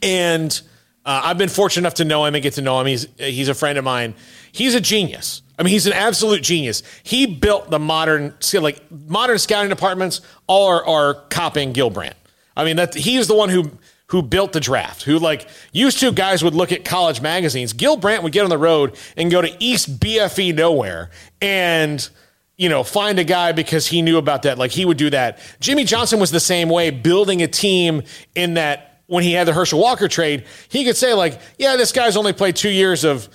[0.03, 0.61] and
[1.05, 2.89] uh, I've been fortunate enough to know him and get to know him.
[2.89, 4.15] He's he's a friend of mine.
[4.51, 5.43] He's a genius.
[5.57, 6.83] I mean, he's an absolute genius.
[7.05, 10.21] He built the modern like modern scouting departments.
[10.49, 12.17] All are, are copying Gil Brandt.
[12.57, 13.71] I mean, that he's the one who
[14.09, 15.03] who built the draft.
[15.03, 17.73] Who like used to guys would look at college magazines.
[17.73, 22.09] Gil Brandt would get on the road and go to East BFE nowhere and
[22.57, 24.59] you know find a guy because he knew about that.
[24.59, 25.39] Like he would do that.
[25.61, 28.03] Jimmy Johnson was the same way, building a team
[28.35, 31.93] in that when he had the Herschel Walker trade, he could say like, yeah, this
[31.93, 33.29] guy's only played two years of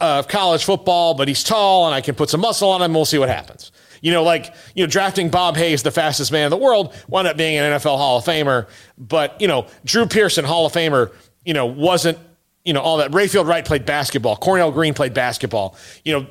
[0.00, 2.92] uh, college football, but he's tall and I can put some muscle on him.
[2.94, 3.72] We'll see what happens.
[4.02, 7.26] You know, like, you know, drafting Bob Hayes, the fastest man in the world, wound
[7.26, 8.68] up being an NFL Hall of Famer.
[8.98, 11.12] But, you know, Drew Pearson, Hall of Famer,
[11.44, 12.18] you know, wasn't,
[12.64, 13.12] you know, all that.
[13.12, 14.36] Rayfield Wright played basketball.
[14.36, 15.76] Cornell Green played basketball.
[16.04, 16.26] You know,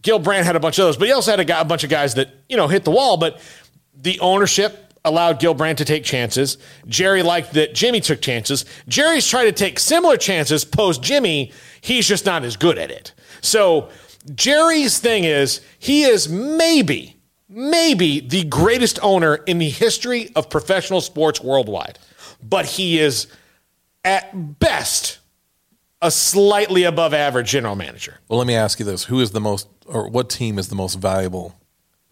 [0.00, 1.84] Gil Brandt had a bunch of those, but he also had a, guy, a bunch
[1.84, 3.16] of guys that, you know, hit the wall.
[3.16, 3.40] But
[3.94, 6.58] the ownership allowed Gil Brandt to take chances.
[6.86, 8.64] Jerry liked that Jimmy took chances.
[8.88, 11.52] Jerry's tried to take similar chances post Jimmy.
[11.80, 13.12] He's just not as good at it.
[13.40, 13.90] So
[14.34, 17.16] Jerry's thing is he is maybe,
[17.48, 21.98] maybe the greatest owner in the history of professional sports worldwide.
[22.42, 23.26] But he is
[24.04, 25.18] at best
[26.00, 28.18] a slightly above average general manager.
[28.28, 30.74] well, let me ask you this: Who is the most, or what team is the
[30.74, 31.54] most valuable?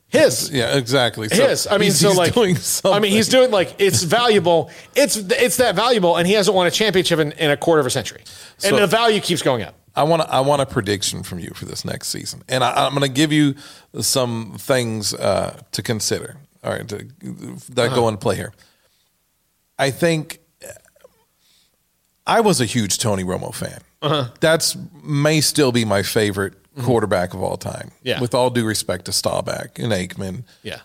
[0.06, 0.50] His.
[0.50, 1.28] Yeah, exactly.
[1.28, 1.66] So His.
[1.68, 4.70] I mean, he's- so he's like, doing I mean, he's doing like it's valuable.
[4.96, 7.86] It's it's that valuable, and he hasn't won a championship in, in a quarter of
[7.86, 8.20] a century,
[8.64, 9.74] and So- the value keeps going up.
[9.96, 12.90] I want I want a prediction from you for this next season, and I, I'm
[12.94, 13.54] going to give you
[14.00, 16.36] some things uh, to consider.
[16.62, 16.96] All right, to,
[17.70, 17.94] that Uh-huh.
[17.94, 18.52] go into play here.
[19.78, 20.40] I think
[22.26, 23.80] I was a huge Tony Romo fan.
[24.40, 27.90] That's may still be my favorite quarterback of all time.
[28.02, 28.20] Yeah.
[28.20, 30.44] With all due respect to Staubach and Aikman.
[30.62, 30.80] Yeah.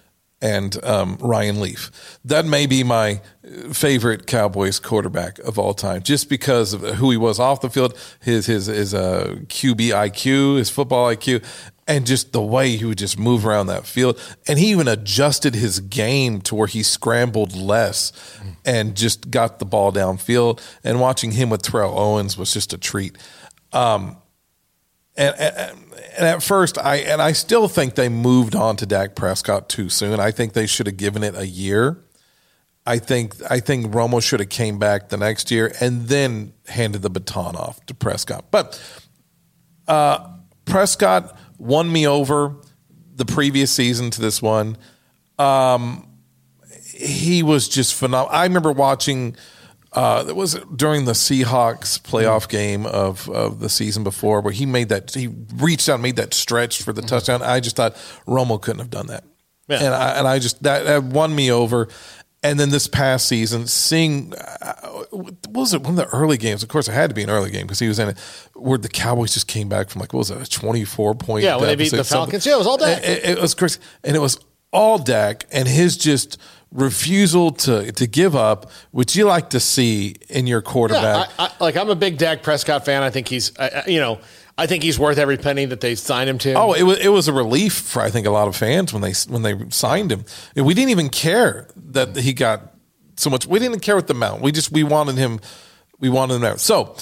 [0.45, 2.19] And um, Ryan Leaf.
[2.23, 3.21] That may be my
[3.71, 7.97] favorite Cowboys quarterback of all time, just because of who he was off the field,
[8.21, 11.43] his his his uh, QB IQ, his football IQ,
[11.87, 14.19] and just the way he would just move around that field.
[14.47, 18.11] And he even adjusted his game to where he scrambled less
[18.65, 20.61] and just got the ball downfield.
[20.83, 23.17] And watching him with Terrell Owens was just a treat.
[23.71, 24.17] Um,
[25.17, 29.69] and, and, at first, I and I still think they moved on to Dak Prescott
[29.69, 30.19] too soon.
[30.19, 31.97] I think they should have given it a year.
[32.85, 37.01] I think I think Romo should have came back the next year and then handed
[37.01, 38.45] the baton off to Prescott.
[38.51, 38.81] But
[39.87, 40.27] uh,
[40.65, 42.55] Prescott won me over
[43.15, 44.77] the previous season to this one.
[45.39, 46.07] Um,
[46.93, 48.35] he was just phenomenal.
[48.35, 49.35] I remember watching.
[49.95, 54.65] Uh, it was during the Seahawks playoff game of, of the season before where he
[54.65, 57.41] made that he reached out and made that stretch for the touchdown.
[57.41, 57.95] I just thought
[58.27, 59.23] Romo couldn't have done that,
[59.69, 59.77] Yeah.
[59.83, 61.87] and I and I just that, that won me over.
[62.43, 64.73] And then this past season, seeing uh,
[65.09, 66.61] what was it one of the early games?
[66.61, 68.19] Of course, it had to be an early game because he was in it.
[68.53, 71.43] Where the Cowboys just came back from like what was it, a twenty four point?
[71.43, 72.31] Yeah, when they beat the deficit, something.
[72.39, 72.45] Falcons.
[72.45, 73.01] Yeah, it was all Dak.
[73.03, 74.37] It, it was crazy, and it was
[74.71, 76.37] all Dak, and his just
[76.71, 81.29] refusal to to give up, which you like to see in your quarterback.
[81.29, 83.03] Yeah, I, I, like I'm a big Dak Prescott fan.
[83.03, 84.19] I think he's, I, you know,
[84.57, 86.53] I think he's worth every penny that they signed him to.
[86.53, 89.01] Oh, it was it was a relief for I think a lot of fans when
[89.01, 90.25] they when they signed him.
[90.55, 92.73] We didn't even care that he got
[93.17, 93.45] so much.
[93.45, 94.41] We didn't care with the amount.
[94.41, 95.39] We just we wanted him.
[95.99, 96.57] We wanted him there.
[96.57, 96.95] So,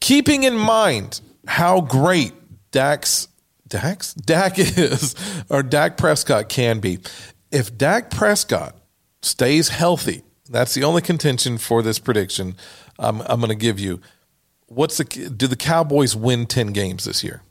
[0.00, 2.32] keeping in mind how great
[2.70, 3.28] Dak's
[3.66, 5.14] Dak's Dak is,
[5.48, 6.98] or Dak Prescott can be,
[7.50, 8.76] if Dak Prescott
[9.22, 12.56] stays healthy, that's the only contention for this prediction.
[12.98, 14.00] Um, I'm I'm going to give you.
[14.66, 17.42] What's the do the Cowboys win ten games this year?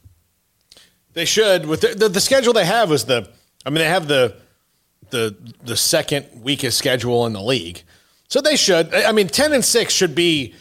[1.13, 3.29] They should with the, the, the schedule they have is the.
[3.65, 4.35] I mean, they have the
[5.09, 7.83] the the second weakest schedule in the league,
[8.27, 8.93] so they should.
[8.93, 10.53] I mean, ten and six should be.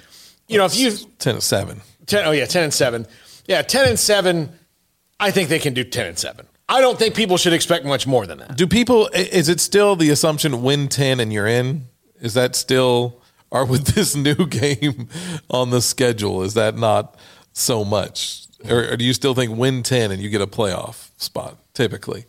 [0.49, 1.83] You know, if you ten and seven.
[2.07, 3.07] ten, oh yeah, ten and seven,
[3.47, 4.51] yeah, ten and seven.
[5.21, 6.47] I think they can do ten and seven.
[6.69, 8.57] I don't think people should expect much more than that.
[8.57, 9.09] Do people?
[9.15, 11.87] Is it still the assumption win ten and you're in?
[12.21, 13.23] Is that still?
[13.51, 15.09] Or with this new game
[15.49, 17.17] on the schedule, is that not
[17.55, 18.45] so much?
[18.69, 21.57] Or, or do you still think win ten and you get a playoff spot?
[21.73, 22.25] Typically,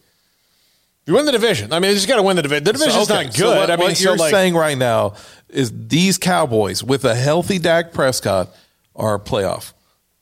[1.06, 1.73] You win the division.
[1.73, 2.63] I mean, you just got to win the division.
[2.63, 3.36] The division's Okay, not good.
[3.36, 5.15] so what, I mean, what you're like, saying right now
[5.49, 8.49] is these Cowboys with a healthy Dak Prescott
[8.95, 9.73] are a playoff.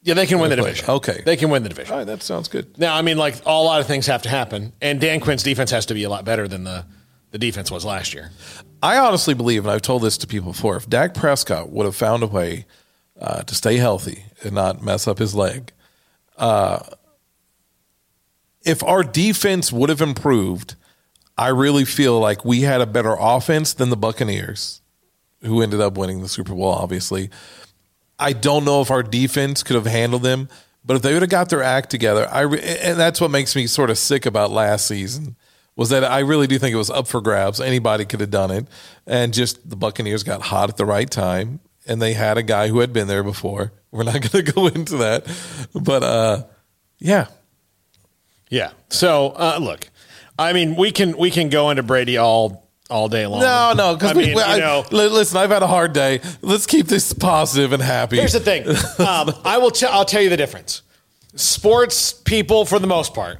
[0.07, 0.89] Yeah, they can win the division.
[0.89, 1.21] okay.
[1.25, 1.91] they can win the division.
[1.91, 2.77] All right, that sounds good.
[2.77, 5.69] Now, I mean, like a lot of things have to happen, and Dan Quinn's defense
[5.71, 6.85] has to be a lot better than the
[7.31, 8.31] the defense was last year.
[8.81, 11.95] I honestly believe, and I've told this to people before, if Dak Prescott would have
[11.95, 12.65] found a way
[13.19, 15.73] uh, to stay healthy and not mess up his leg,
[16.37, 16.79] uh,
[18.63, 20.75] if our defense would have improved,
[21.37, 24.81] I really feel like we had a better offense than the Buccaneers,
[25.41, 27.29] who ended up winning the Super Bowl, obviously.
[28.19, 30.49] I don't know if our defense could have handled them,
[30.83, 33.55] but if they would have got their act together, I re- and that's what makes
[33.55, 35.35] me sort of sick about last season
[35.75, 37.61] was that I really do think it was up for grabs.
[37.61, 38.67] Anybody could have done it,
[39.05, 42.67] and just the Buccaneers got hot at the right time, and they had a guy
[42.67, 43.71] who had been there before.
[43.91, 45.25] We're not going to go into that,
[45.73, 46.43] but uh,
[46.99, 47.27] yeah,
[48.49, 48.71] Yeah.
[48.89, 49.89] So uh, look,
[50.39, 53.41] I mean, we can we can go into Brady all all day long.
[53.41, 55.93] no, no, because we, mean, we- I- you know, li- listen, I've had a hard
[55.93, 56.21] day.
[56.41, 58.17] Let's keep this positive and happy.
[58.17, 58.67] Here's the thing.
[59.05, 59.71] Um, I will.
[59.71, 60.81] T- I'll tell you the difference.
[61.35, 63.39] Sports people, for the most part,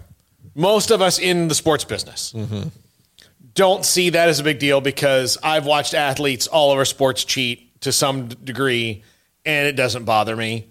[0.56, 2.34] most of us in the sports business,
[3.54, 7.80] don't see that as a big deal because I've watched athletes all over sports cheat
[7.82, 9.04] to some d- degree,
[9.46, 10.68] and it doesn't bother me.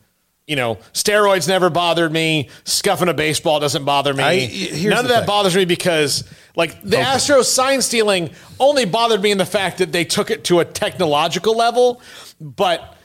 [0.47, 2.49] You know, steroids never bothered me.
[2.65, 4.23] Scuffing a baseball doesn't bother me.
[4.23, 5.27] I- here's None of the that thing.
[5.27, 6.23] bothers me because,
[6.57, 10.45] like, the Astros sign stealing only bothered me in the fact that they took it
[10.45, 12.01] to a technological level,
[12.40, 12.97] but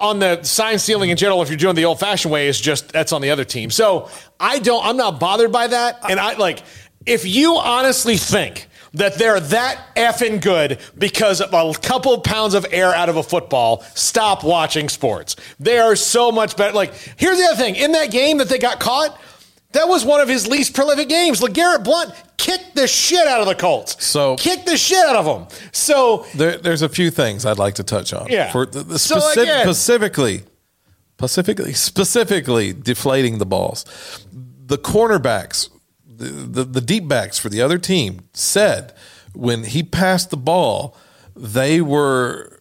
[0.00, 2.92] on the sign stealing in general, if you're doing the old fashioned way, is just
[2.92, 3.70] that's on the other team.
[3.70, 4.08] So
[4.40, 6.00] I don't, I'm not bothered by that.
[6.08, 6.62] And I like,
[7.06, 12.66] if you honestly think that they're that effing good because of a couple pounds of
[12.70, 15.36] air out of a football, stop watching sports.
[15.60, 16.74] They are so much better.
[16.74, 19.18] Like, here's the other thing in that game that they got caught,
[19.70, 21.40] that was one of his least prolific games.
[21.40, 22.12] LeGarrette Blount
[22.42, 24.04] kicked the shit out of the Colts.
[24.04, 25.46] So- kicked the shit out of them.
[25.72, 28.26] So There, there's a few things I'd like to touch on.
[28.28, 28.50] Yeah.
[28.50, 30.42] For the, the So specific, again- specifically,
[31.18, 33.84] specifically, specifically deflating the balls.
[34.66, 35.68] The cornerbacks,
[36.06, 38.92] the, the, the deep backs for the other team said
[39.34, 40.96] when he passed the ball,
[41.36, 42.58] they were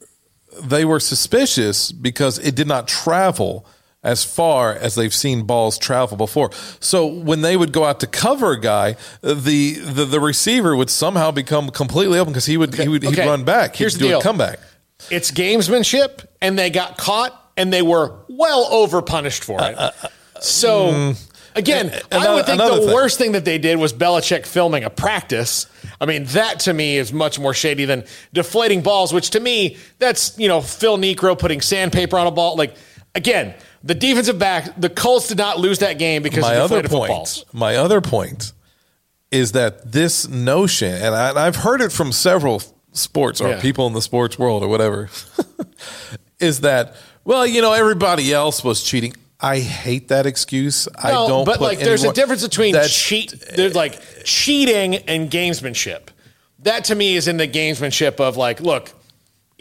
[0.61, 3.65] they were suspicious because it did not travel
[4.03, 6.49] as far as they've seen balls travel before.
[6.79, 10.89] So when they would go out to cover a guy, the the, the receiver would
[10.89, 13.21] somehow become completely open because he would he would Okay.
[13.21, 13.75] he'd run back.
[13.75, 14.19] Here's he'd the do deal.
[14.19, 14.59] a comeback.
[15.09, 19.93] It's gamesmanship, and they got caught, and they were well over punished for it.
[20.39, 21.31] so, mm.
[21.55, 22.93] again, I would think the thing.
[22.93, 25.65] worst thing that they did was Belichick filming a practice.
[25.99, 29.77] I mean, that to me is much more shady than deflating balls, which to me,
[29.97, 32.55] that's, you know, Phil Niekro putting sandpaper on a ball.
[32.55, 32.75] Like,
[33.15, 36.87] again, the defensive back, the Colts did not lose that game because my of other
[36.87, 38.53] point, my other point
[39.31, 43.61] is that this notion, and, I, I've heard it from several sports or Yeah.
[43.61, 45.09] people in the sports world or whatever,
[46.39, 49.13] is that well, you know, everybody else was cheating.
[49.39, 50.87] I hate that excuse.
[50.95, 51.45] I don't.
[51.45, 53.33] but like, there's a difference between cheat.
[53.55, 56.09] There's like cheating and gamesmanship.
[56.59, 58.91] That to me is in the gamesmanship of like, look,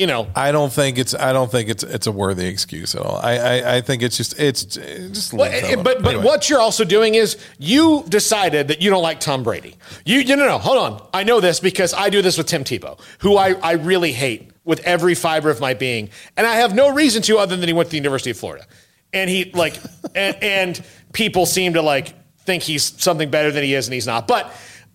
[0.00, 1.14] you know, I don't think it's.
[1.14, 1.82] I don't think it's.
[1.82, 3.16] It's a worthy excuse at all.
[3.22, 3.36] I.
[3.36, 4.40] I, I think it's just.
[4.40, 5.36] It's just.
[5.36, 6.24] But, that eh, but, but Anyway.
[6.24, 9.76] what you're also doing is you decided that you don't like Tom Brady.
[10.06, 11.06] You, you no, no, hold on.
[11.12, 14.50] I know this because I do this with Tim Tebow, who I, I really hate
[14.64, 16.08] with every fiber of my being.
[16.34, 18.66] And I have no reason to other than he went to the University of Florida.
[19.12, 19.78] And he like,
[20.14, 24.06] and, and people seem to like think he's something better than he is and he's
[24.06, 24.26] not.
[24.26, 24.50] But,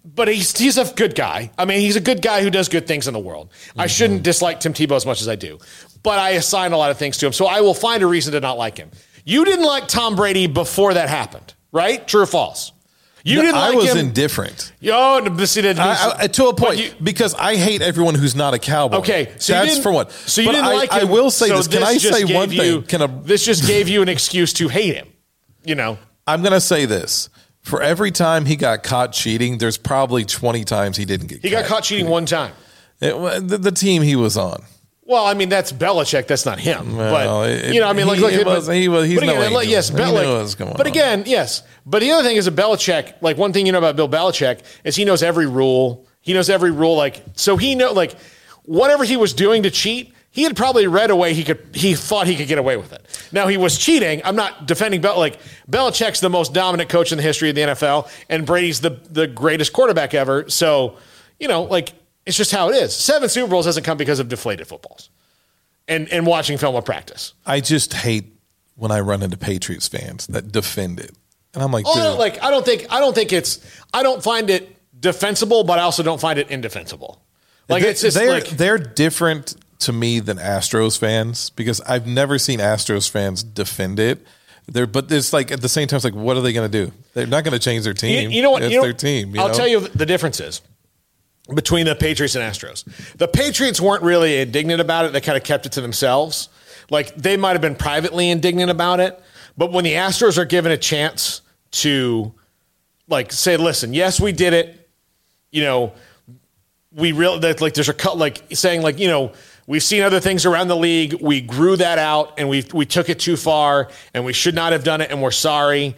[0.05, 1.51] but he's, he's a good guy.
[1.57, 3.49] I mean, he's a good guy who does good things in the world.
[3.75, 3.87] I mm-hmm.
[3.87, 5.59] shouldn't dislike Tim Tebow as much as I do,
[6.03, 7.33] but I assign a lot of things to him.
[7.33, 8.91] So I will find a reason to not like him.
[9.25, 12.07] You didn't like Tom Brady before that happened, right?
[12.07, 12.71] True or false?
[13.23, 13.97] You didn't I like was him.
[13.97, 14.71] indifferent.
[14.79, 18.13] Yo, no, but see, that- I, I, to a point you- because I hate everyone
[18.13, 18.97] who's not a cowboy.
[18.97, 20.11] Okay, so that's for one.
[20.11, 21.07] So you But didn't I, like him.
[21.07, 21.67] I will say so this.
[21.67, 22.83] Can I say one you- thing?
[22.83, 25.07] Can I, this just gave you an excuse to hate him.
[25.63, 27.29] You know, I'm going to say this.
[27.65, 31.35] For every time he got caught cheating, there's probably 20 times he didn't get.
[31.41, 31.49] Cheating.
[31.49, 32.53] He got caught cheating one time.
[33.01, 33.13] It,
[33.47, 34.63] the, the team he was on.
[35.07, 36.27] Well, I mean that's Belichick.
[36.27, 36.95] That's not him.
[36.95, 39.15] Well, but it- you know, I mean, like, he- look, it was- he was- he's
[39.19, 40.91] but again, no like, yes, He Bel- knew like- what was going But on.
[40.91, 41.61] again, yes.
[41.85, 43.13] But the other thing is a Belichick.
[43.21, 46.07] Like one thing you know about Bill Belichick is he knows every rule.
[46.21, 46.95] He knows every rule.
[46.95, 48.15] Like so, he know like
[48.63, 50.13] whatever he was doing to cheat.
[50.35, 51.65] He had probably read a way he could.
[51.73, 53.27] He thought he could get away with it.
[53.31, 54.21] Now he was cheating.
[54.25, 55.17] I'm not defending Bel.
[55.17, 55.39] Like
[55.71, 59.27] Belichick's the most dominant coach in the history of the NFL, and Brady's the the
[59.27, 60.49] greatest quarterback ever.
[60.49, 60.97] So
[61.39, 61.93] you know, like
[62.25, 62.93] it's just how it is.
[62.93, 65.09] Seven Super Bowls doesn't come because of deflated footballs
[65.87, 67.33] and and watching film of practice.
[67.45, 68.25] I just hate
[68.75, 71.11] when I run into Patriots fans that defend it.
[71.53, 73.59] And I'm like, Oh, like I don't think I don't think it's
[73.93, 77.21] I don't find it defensible, but I also don't find it indefensible.
[77.69, 82.07] Like they- it's just they're, like they're different to me than Astros fans because I've
[82.07, 84.25] never seen Astros fans defend it.
[84.67, 86.85] They're, but it's like at the same time, it's like, what are they going to
[86.85, 86.91] do?
[87.13, 88.31] They're not going to change their team.
[88.31, 88.63] you know what?
[88.63, 89.35] It's you know, their team.
[89.35, 89.53] you I'll know?
[89.53, 90.61] tell you the differences
[91.53, 92.83] between the Patriots and Astros.
[93.17, 96.49] The Patriots weren't really indignant about it; they kind of kept it to themselves.
[96.89, 99.19] Like they might have been privately indignant about it,
[99.55, 102.33] but when the Astros are given a chance to,
[103.07, 104.89] like, say, "Listen, yes, we did it,"
[105.51, 105.93] you know,
[106.91, 109.33] we real that like there's a cut like saying like you know
[109.67, 111.15] we've seen other things around the league.
[111.21, 114.71] We grew that out and we we took it too far and we should not
[114.71, 115.95] have done it and we're sorry.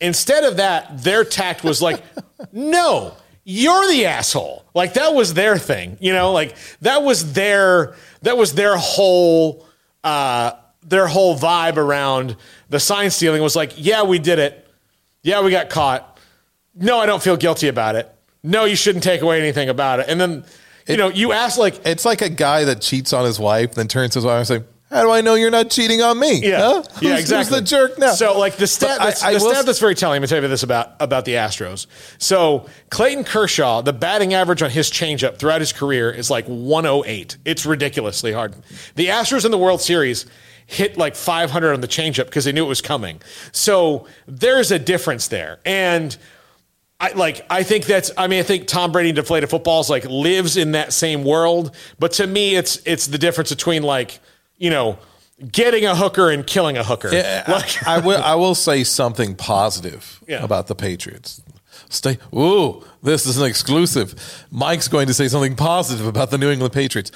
[0.00, 2.02] Instead of that their tact was like
[2.52, 4.64] no you're the asshole.
[4.74, 6.32] Like that was their thing you know?
[6.32, 9.66] Like that was their that was their whole
[10.04, 10.52] uh
[10.82, 12.36] their whole vibe around
[12.68, 14.68] the sign stealing was like yeah we did it.
[15.22, 16.18] Yeah we got caught.
[16.74, 18.12] No, I don't feel guilty about it.
[18.46, 20.06] No, you shouldn't take away anything about it.
[20.08, 20.44] And then,
[20.88, 23.88] you know, you ask like, It's like a guy that cheats on his wife, then
[23.88, 26.40] turns to his wife and say, "How do I know you're not cheating on me?
[26.48, 26.82] yeah, Huh?
[27.00, 27.36] yeah, Who's- exactly.
[27.38, 29.64] Who's the jerk now?" So, like the stat, But I- that's, I the stat s-
[29.64, 30.16] that's very telling.
[30.16, 31.86] Let me tell you this about about the Astros.
[32.18, 37.36] So, Clayton Kershaw, the batting average on his changeup throughout his career is like 108.
[37.44, 38.54] It's ridiculously hard.
[38.94, 40.24] The Astros in the World Series
[40.68, 43.20] hit like 500 on the changeup because they knew it was coming.
[43.52, 46.16] So there's a difference there, and.
[46.98, 50.04] I like I think that's I mean I think Tom Brady and deflated footballs like
[50.06, 54.18] lives in that same world, but to me it's it's the difference between like,
[54.56, 54.98] you know,
[55.52, 57.12] getting a hooker and killing a hooker.
[57.12, 58.22] Yeah, Like I, I will.
[58.22, 60.42] I will say something positive Yeah.
[60.42, 61.42] about the Patriots.
[61.90, 62.18] Stay.
[62.34, 64.46] Ooh, this is an exclusive.
[64.50, 67.12] Mike's going to say something positive about the New England Patriots.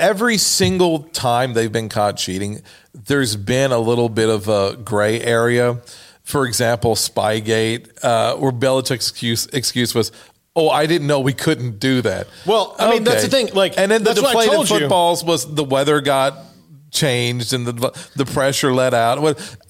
[0.00, 2.60] Every single time they've been caught cheating,
[2.92, 5.80] there's been a little bit of a gray area.
[6.24, 10.12] For example, Spygate, uh, where Belichick's excuse, excuse was,
[10.54, 13.76] "Oh, I didn't know we couldn't do that." Well, I mean, that's the thing, like,
[13.76, 14.78] and then the deflated told you.
[14.80, 16.38] footballs was the weather got
[16.92, 19.18] changed and the the pressure let out.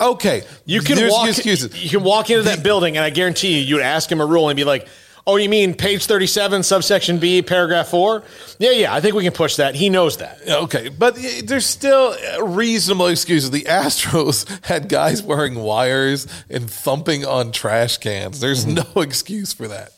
[0.00, 1.82] Okay, you can there's walk excuses.
[1.82, 4.26] you can walk into that building and I guarantee you you would ask him a
[4.26, 4.88] rule and be like,
[5.24, 8.24] Oh, you mean page 37, subsection B, paragraph four?
[8.58, 9.76] Yeah, yeah, I think we can push that.
[9.76, 10.40] He knows that.
[10.48, 13.50] Okay, but there's still reasonable excuses.
[13.52, 18.40] The Astros had guys wearing wires and thumping on trash cans.
[18.40, 18.96] There's Mm-hmm.
[18.96, 19.92] no excuse for that.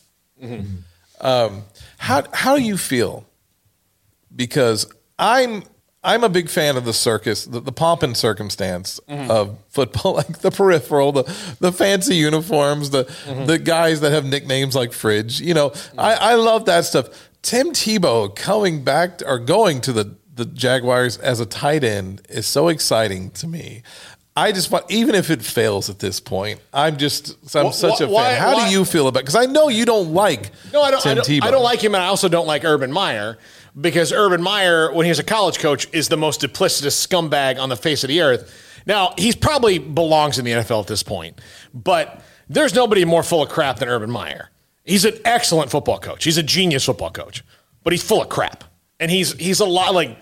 [1.20, 1.62] Um,
[1.96, 3.24] how how do you feel?
[4.34, 4.86] Because
[5.18, 5.62] I'm
[6.04, 9.30] I'm a big fan of the circus, the, the pomp and circumstance Mm-hmm.
[9.30, 11.22] of football, like the peripheral, the
[11.60, 13.46] the fancy uniforms, the Mm-hmm.
[13.46, 15.40] the guys that have nicknames like Fridge.
[15.40, 17.08] You know, I, I love that stuff.
[17.42, 22.46] Tim Tebow coming back or going to the the Jaguars as a tight end is
[22.46, 23.82] so exciting to me.
[24.36, 28.08] I just want, even if it fails at this point, I'm just, I'm such a
[28.08, 28.40] fan.
[28.40, 29.20] How why- do you feel about?
[29.20, 31.42] Because I know you don't like No, I don't, Tim I don't, Tebow.
[31.44, 33.38] I don't like him, and I also don't like Urban Meyer
[33.78, 37.68] because Urban Meyer, when he was a college coach, is the most duplicitous scumbag on
[37.68, 38.52] the face of the earth.
[38.86, 41.40] Now, he's probably belongs in the NFL at this point,
[41.72, 44.50] but there's nobody more full of crap than Urban Meyer.
[44.84, 46.24] He's an excellent football coach.
[46.24, 47.42] He's a genius football coach,
[47.82, 48.64] but he's full of crap,
[49.00, 50.18] and he's he's a lot like.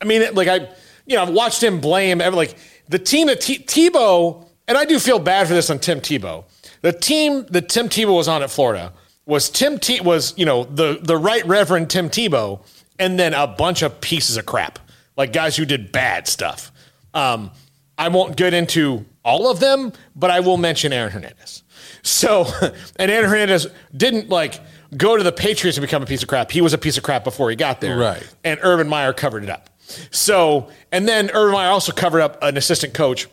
[0.00, 0.68] I mean, like I,
[1.06, 2.56] you know, I've watched him blame every like
[2.88, 6.44] the team that T- Tebow, and I do feel bad for this on Tim Tebow.
[6.80, 8.92] The team that Tim Tebow was on at Florida
[9.24, 12.64] was Tim T was you know the the right Reverend Tim Tebow,
[13.02, 14.78] and then a bunch of pieces of crap
[15.16, 16.72] like guys who did bad stuff.
[17.14, 17.50] Um,
[17.98, 21.62] I won't get into all of them, but I will mention Aaron Hernandez.
[22.02, 22.46] So,
[22.96, 24.60] and Aaron Hernandez didn't like
[24.96, 26.50] go to the Patriots and become a piece of crap.
[26.50, 27.98] He was a piece of crap before he got there.
[27.98, 28.34] Right.
[28.44, 29.68] And Urban Meyer covered it up.
[30.10, 33.26] So, and then Urban Meyer also covered up an assistant coach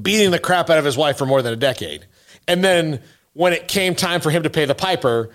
[0.00, 2.06] beating the crap out of his wife for more than a decade.
[2.48, 5.30] And then when it came time for him to pay the piper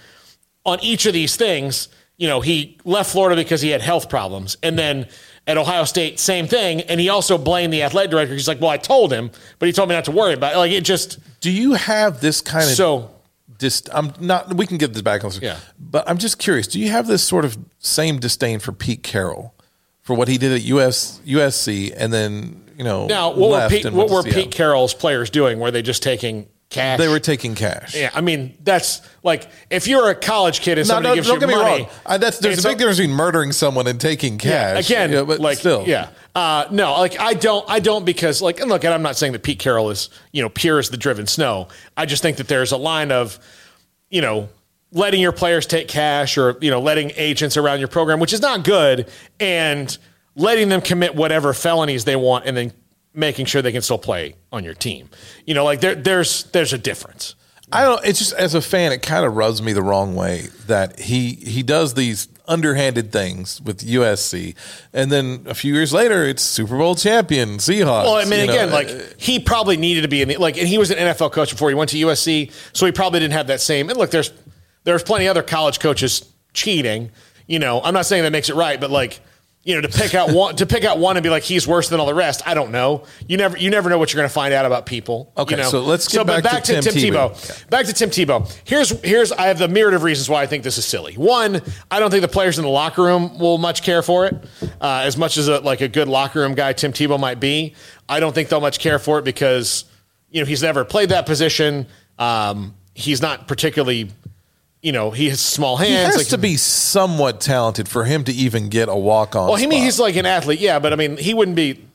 [0.66, 1.90] on each of these things,
[2.20, 4.58] you know, he left Florida because he had health problems.
[4.62, 5.08] And then
[5.48, 6.82] at Ohio State, same thing.
[6.82, 8.34] And he also blamed the athletic director.
[8.34, 10.58] He's like, well, I told him, but he told me not to worry about it.
[10.58, 13.10] Like, it just, Do you have this kind of so
[13.58, 14.54] dis- I'm not.
[14.54, 15.32] We can get this back on.
[15.42, 15.58] Yeah.
[15.80, 16.68] But I'm just curious.
[16.68, 19.56] Do you have this sort of same disdain for Pete Carroll
[20.02, 23.92] for what he did at US USC and then you know now what were, Pete,
[23.92, 25.60] what were Pete Carroll's players doing?
[25.60, 27.00] Were they just taking cash?
[27.00, 27.96] They were taking cash.
[27.96, 31.28] Yeah, I mean that's like if you're a college kid and No, somebody no, gives
[31.28, 31.88] don't you get me wrong.
[32.06, 34.90] I, that's there's a big difference between murdering someone and taking cash.
[34.90, 36.10] Again, Yeah, but like still, yeah.
[36.36, 39.34] Uh, no, like I don't, I don't because like, and look, and I'm not saying
[39.34, 41.68] that Pete Carroll is you know pure as the driven snow.
[41.98, 43.40] I just think that there's a line of,
[44.10, 44.48] you know,
[44.92, 48.42] letting your players take cash or you know letting agents around your program, which is
[48.42, 49.10] not good,
[49.40, 49.98] and
[50.36, 52.72] letting them commit whatever felonies they want, and then
[53.14, 55.10] making sure they can still play on your team.
[55.46, 57.36] You know, like there, there's there's a difference.
[57.72, 58.04] I don't.
[58.06, 61.34] It's just as a fan, it kind of rubs me the wrong way that he
[61.34, 64.56] he does these underhanded things with USC,
[64.92, 68.06] and then a few years later, it's Super Bowl champion Seahawks.
[68.06, 70.38] Well, I mean, you know, again, uh, like he probably needed to be in the
[70.38, 73.20] like, and he was an NFL coach before he went to USC, so he probably
[73.20, 73.90] didn't have that same.
[73.90, 74.34] And look, there's
[74.84, 77.12] there's plenty of other college coaches cheating.
[77.46, 79.22] You know, I'm not saying that makes it right, but like,
[79.70, 81.90] you know, to pick out one to pick out one and be like he's worse
[81.90, 82.42] than all the rest.
[82.48, 83.04] I don't know.
[83.28, 85.32] You never you never know what you're going to find out about people.
[85.38, 85.70] Okay, you know?
[85.70, 87.30] so let's get but back to Tim Tebow.
[87.30, 87.70] Tebow.
[87.70, 88.52] Back to Tim Tebow.
[88.64, 91.14] Here's here's I have the myriad of reasons why I think this is silly.
[91.14, 91.62] One,
[91.92, 94.34] I don't think the players in the locker room will much care for it,
[94.82, 97.76] uh, as much as a, like a good locker room guy Tim Tebow might be.
[98.10, 99.86] I don't think they'll much care for it because
[100.32, 101.86] you know he's never played that position.
[102.18, 104.10] Um, he's not particularly,
[104.82, 105.90] you know, he has small hands.
[105.90, 109.48] he has like- to be somewhat talented for him to even get a walk on.
[109.48, 111.86] well, he mean he's like an athlete, yeah, but I mean he wouldn't be.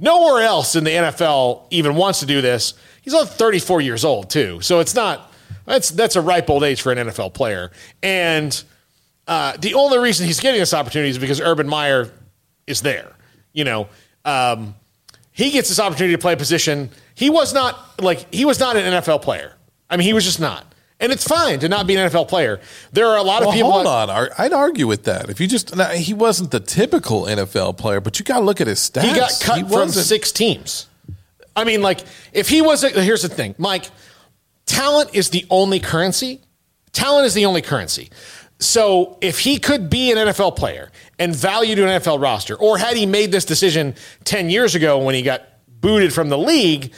[0.00, 2.74] Nowhere else in the NFL even wants to do this.
[3.02, 5.32] He's only 34 years old too, so it's not.
[5.66, 7.72] That's that's a ripe old age for an NFL player,
[8.02, 8.62] and
[9.26, 12.10] uh, the only reason he's getting this opportunity is because Urban Meyer
[12.66, 13.12] is there.
[13.52, 13.88] You know,
[14.24, 14.74] um,
[15.32, 16.90] he gets this opportunity to play a position.
[17.14, 19.54] He was not like he was not an NFL player.
[19.90, 20.64] I mean, he was just not.
[21.00, 22.60] And it's fine to not be an NFL player.
[22.92, 23.70] There are a lot of Well, people.
[23.72, 24.10] hold on.
[24.36, 25.30] I'd argue with that.
[25.30, 28.60] If you just now, he wasn't the typical NFL player, but you got to look
[28.60, 29.02] at his stats.
[29.02, 30.86] He got cut from wasn't- six teams.
[31.54, 32.00] I mean, like,
[32.32, 33.90] if he was, a, here's the thing, Mike,
[34.66, 36.40] talent is the only currency.
[36.92, 38.10] Talent is the only currency.
[38.60, 42.76] So if he could be an NFL player and value to an NFL roster, or
[42.78, 43.94] had he made this decision
[44.24, 45.42] 10 years ago when he got
[45.80, 46.92] booted from the league,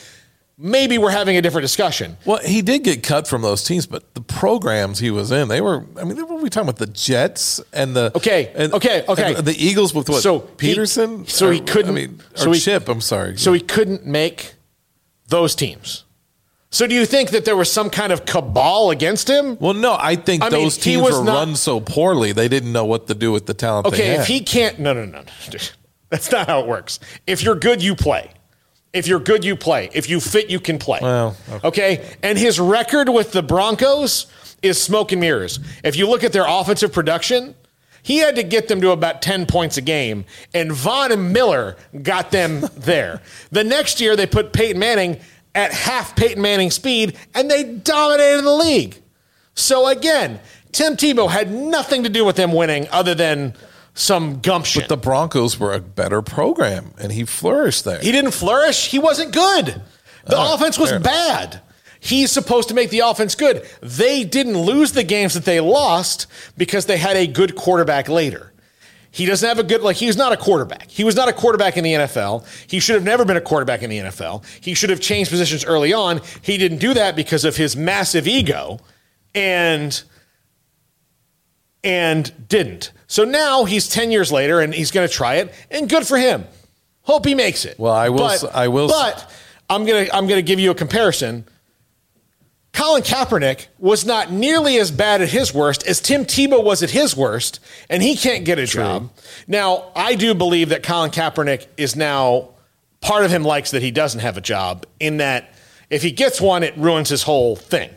[0.61, 2.17] maybe we're having a different discussion.
[2.25, 5.61] Well, he did get cut from those teams, but the programs he was in, they
[5.61, 5.85] were.
[5.99, 6.79] I mean, what were we talking about?
[6.79, 9.35] The Jets and the Okay, and, okay, okay.
[9.41, 10.23] the Eagles with what?
[10.23, 11.29] So he- Pederson.
[11.29, 12.89] so he couldn't- I mean, or so he- Chip.
[12.89, 13.39] I'm sorry.
[13.39, 14.55] So he couldn't make
[15.29, 16.05] those teams.
[16.73, 19.57] So do you think that there was some kind of cabal against him?
[19.59, 22.73] well, no, I think I those he teams were not- run so poorly they didn't
[22.73, 23.91] know what to do with the talent.
[23.91, 25.23] they Okay, if he can't, no, no, no.
[26.11, 27.01] That's not how it works.
[27.27, 28.31] If you're good, you play.
[28.93, 29.89] If you're good, you play.
[29.93, 30.99] If you fit, you can play.
[31.01, 32.17] Well, okay.
[32.23, 34.27] And his record with the Broncos
[34.63, 35.61] is smoke and mirrors.
[35.85, 37.55] If you look at their offensive production,
[38.03, 40.25] he had to get them to about 10 points a game,
[40.55, 43.21] and Von and Miller got them there.
[43.53, 45.21] The next year, they put Peyton Manning
[45.55, 48.97] at half Peyton Manning speed, and they dominated the league.
[49.55, 50.41] So again,
[50.73, 53.55] Tim Tebow had nothing to do with them winning other than
[54.01, 54.81] some gumption.
[54.83, 58.01] But the Broncos were a better program, and he flourished there.
[58.01, 58.87] He didn't flourish.
[58.89, 59.83] He wasn't good.
[60.27, 61.03] The Oh, offense was enough.
[61.03, 61.61] bad.
[62.01, 63.67] He's supposed to make the offense good.
[63.83, 66.27] They didn't lose the games that they lost
[66.57, 68.53] because they had a good quarterback later.
[69.13, 70.89] He doesn't have a good, like, he's not a quarterback.
[70.89, 72.47] He was not a quarterback in the NFL.
[72.71, 74.45] He should have never been a quarterback in the NFL.
[74.63, 76.21] He should have changed positions early on.
[76.43, 78.79] He didn't do that because of his massive ego
[79.35, 80.03] and
[81.83, 82.93] and didn't.
[83.07, 86.17] So now he's 10 years later and he's going to try it and good for
[86.19, 86.45] him.
[87.03, 87.79] Hope he makes it.
[87.79, 89.31] Well, I will But, I will But
[89.69, 91.45] I'm going to I'm going to give you a comparison.
[92.73, 96.91] Colin Kaepernick was not nearly as bad at his worst as Tim Tebow was at
[96.91, 97.59] his worst,
[97.89, 99.11] and he can't get a job.
[99.49, 102.51] Now, I do believe that Colin Kaepernick is now
[103.01, 105.53] part of him likes that he doesn't have a job, in that
[105.91, 107.91] if he gets one, it ruins his whole thing.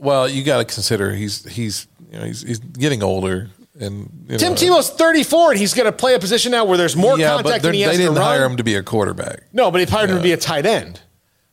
[0.00, 4.38] Well, you got to consider he's he's you know he's, he's getting older, and you
[4.38, 7.18] Tim know, Tebow's 34 and he's going to play a position now where there's more
[7.18, 8.24] yeah, contact they're- than he they has to didn't run.
[8.24, 10.66] hire him to be a quarterback, No, but he hired him to be a tight
[10.66, 11.00] end.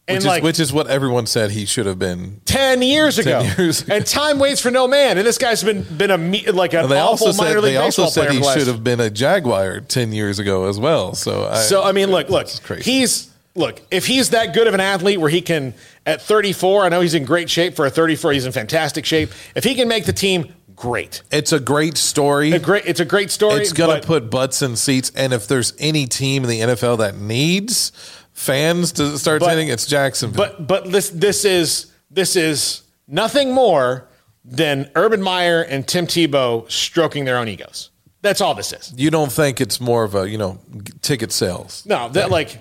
[0.10, 2.40] And which is like which is what everyone said he should have been.
[2.46, 3.42] 10 years ago.
[3.58, 3.94] years ago.
[3.96, 5.18] And time waits for no man.
[5.18, 7.74] And this guy's been been a me- like an they awful also minor said league
[7.74, 10.40] they also baseball player said he the last- should have been a Jaguar ten years
[10.40, 11.14] ago as well.
[11.14, 12.90] So I, So I mean, look, look, crazy.
[12.90, 15.74] he's look if he's that good of an athlete where he can
[16.06, 16.86] at 34.
[16.86, 18.32] I know he's in great shape for a 34.
[18.34, 19.32] He's in fantastic shape.
[19.56, 21.24] If he can make the team, great.
[21.32, 22.52] it's a great story.
[22.54, 22.86] A great.
[22.86, 23.62] It's a great story.
[23.62, 25.12] It's going to put butts in seats.
[25.16, 27.92] And if there's any team in the NFL that needs
[28.34, 30.38] fans to start But- attending, it's Jacksonville.
[30.46, 34.08] But but this this is this is nothing more
[34.46, 37.90] than Urban Meyer and Tim Tebow stroking their own egos.
[38.22, 38.94] That's all this is.
[38.98, 40.60] you don't think it's more of a you know
[41.02, 41.84] ticket sales?
[41.86, 42.60] No, that like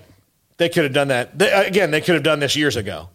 [0.59, 1.91] they could have done that they, again.
[1.91, 3.11] They could have done this years ago.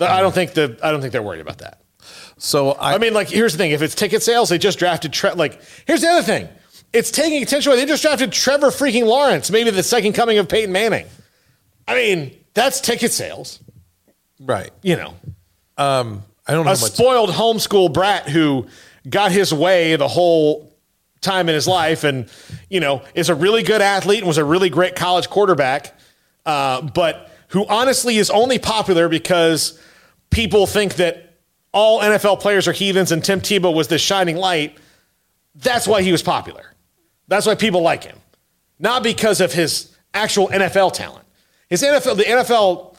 [0.00, 1.80] I don't think the I don't think they're worried about that.
[2.38, 5.12] So I, I mean, like here's the thing: if it's ticket sales, they just drafted.
[5.12, 6.48] Tre- like here's the other thing:
[6.92, 7.80] it's taking attention away.
[7.80, 11.06] They just drafted Trevor freaking Lawrence, maybe the second coming of Peyton Manning.
[11.86, 13.60] I mean, that's ticket sales.
[14.40, 14.70] right.
[14.82, 15.14] You know,
[15.76, 18.66] Um, I don't know a spoiled homeschool brat who
[19.08, 20.72] got his way the whole
[21.20, 22.28] time in his life and
[22.70, 25.97] you know is a really good athlete and was a really great college quarterback
[26.48, 29.78] uh, but who honestly is only popular because
[30.30, 31.34] people think that
[31.72, 34.76] all nfl players are heathens and tim tebow was this shining light
[35.54, 36.74] that's why he was popular
[37.28, 38.16] that's why people like him
[38.78, 41.26] not because of his actual nfl talent
[41.68, 42.96] his nfl the nfl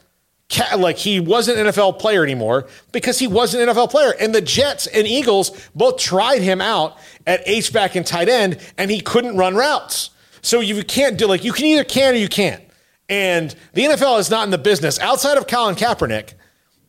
[0.78, 4.16] like he wasn't an NFL player anymore because he wasn't an NFL player.
[4.20, 6.98] And the Jets and Eagles both tried him out
[7.28, 10.10] at H back and tight end, and he couldn't run routes.
[10.42, 12.64] So you can't do like you can either can or you can't.
[13.10, 16.34] And the NFL is not in the business outside of Colin Kaepernick,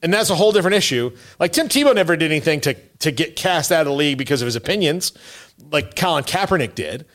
[0.02, 1.10] and that's a whole different issue.
[1.38, 4.42] Like Tim Tebow never did anything to to get cast out of the league because
[4.42, 5.12] of his opinions,
[5.70, 7.06] like Colin Kaepernick did.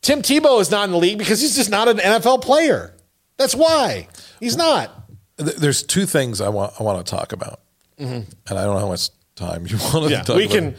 [0.00, 2.96] Tim Tebow is not in the league because he's just not an NFL player.
[3.36, 4.08] That's why
[4.40, 4.90] he's not.
[5.36, 7.60] There's two things I want I want to talk about,
[7.98, 10.10] and I don't know how much time you want to Mm-hmm.
[10.10, 10.54] Yeah, talk we about.
[10.54, 10.74] can-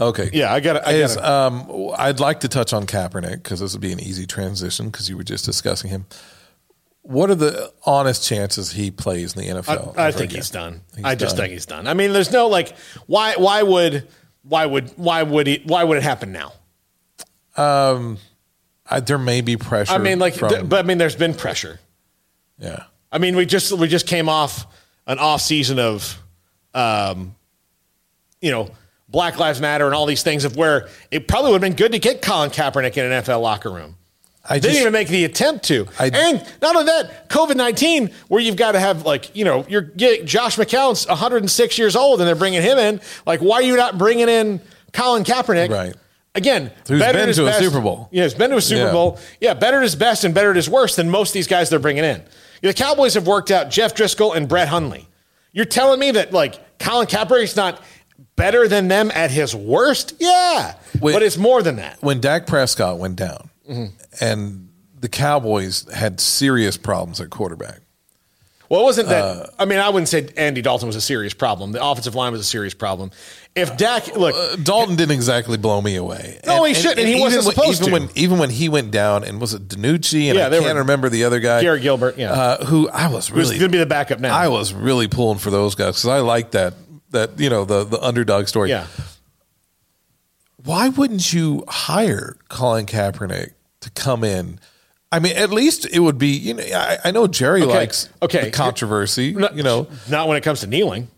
[0.00, 0.30] Okay.
[0.32, 3.80] Yeah, I gotta- I gotta- um, I'd like to touch on Kaepernick because this would
[3.82, 6.06] be an easy transition because you were just discussing him.
[7.08, 9.96] What are the honest chances he plays in the NFL?
[9.96, 10.82] I, I think he's done.
[10.94, 11.44] He's I just done.
[11.44, 11.86] think he's done.
[11.86, 13.34] I mean, there's no like, why?
[13.36, 14.06] Why would?
[14.42, 14.90] Why would?
[14.98, 15.62] Why would he?
[15.64, 16.52] Why would it happen now?
[18.90, 19.92] I, there may be pressure.
[19.92, 21.80] I mean, like, from, th- but I mean, there's been pressure.
[22.58, 22.84] yeah.
[23.10, 24.66] I mean, we just we just came off
[25.06, 26.22] an off season of,
[26.74, 27.34] um,
[28.42, 28.70] you know,
[29.08, 31.92] Black Lives Matter and all these things of where it probably would have been good
[31.92, 33.96] to get Colin Kaepernick in an NFL locker room.
[34.48, 35.86] I They just, didn't even make the attempt to.
[35.98, 39.66] I- and not only that, COVID 19, where you've got to have, like, you know,
[39.68, 43.00] you're get, Josh McCown's 106 years old and they're bringing him in.
[43.26, 44.60] Like, why are you not bringing in
[44.92, 45.68] Colin Kaepernick?
[45.70, 45.94] Right.
[46.34, 48.08] Again, Who's better been to a best- Super Bowl.
[48.12, 48.92] Yeah, he's been to a Super Yeah.
[48.92, 49.18] Bowl.
[49.40, 51.68] Yeah, better at his best and better at his worst than most of these guys
[51.68, 52.22] they're bringing in.
[52.62, 55.08] The Cowboys have worked out Jeff Driskel and Brett Hundley.
[55.52, 57.82] You're telling me that, like, Colin Kaepernick's not
[58.36, 60.14] better than them at his worst?
[60.20, 60.74] Yeah.
[61.00, 61.12] Wait.
[61.12, 61.98] but it's more than that.
[62.00, 64.24] when Dak Prescott went down, Mm-hmm.
[64.24, 64.68] and
[65.00, 67.80] the Cowboys had serious problems at quarterback.
[68.70, 69.24] Well, it wasn't that.
[69.24, 71.72] Uh, I mean, I wouldn't say Andy Dalton was a serious problem.
[71.72, 73.10] The offensive line was a serious problem.
[73.54, 76.38] If Dak, look, Uh, Dalton didn't exactly blow me away.
[76.46, 77.96] No, he shouldn't, and he wasn't even supposed when, to.
[77.96, 80.28] even When, even when he went down, and was it DiNucci?
[80.28, 82.30] And Yeah, I can't were- remember the other guy, Garrett Gilbert, yeah.
[82.32, 84.36] uh, who I was really going to be the backup now?
[84.36, 86.74] I was really pulling for those guys because I like that
[87.10, 88.68] that you know the the underdog story.
[88.68, 88.86] Yeah.
[90.62, 93.52] Why wouldn't you hire Colin Kaepernick
[93.94, 94.58] to come in?
[95.10, 96.28] I mean, at least it would be.
[96.36, 98.44] You know, I, I know Jerry Okay, likes okay.
[98.44, 99.32] the controversy.
[99.32, 101.08] No, you know, not when it comes to kneeling.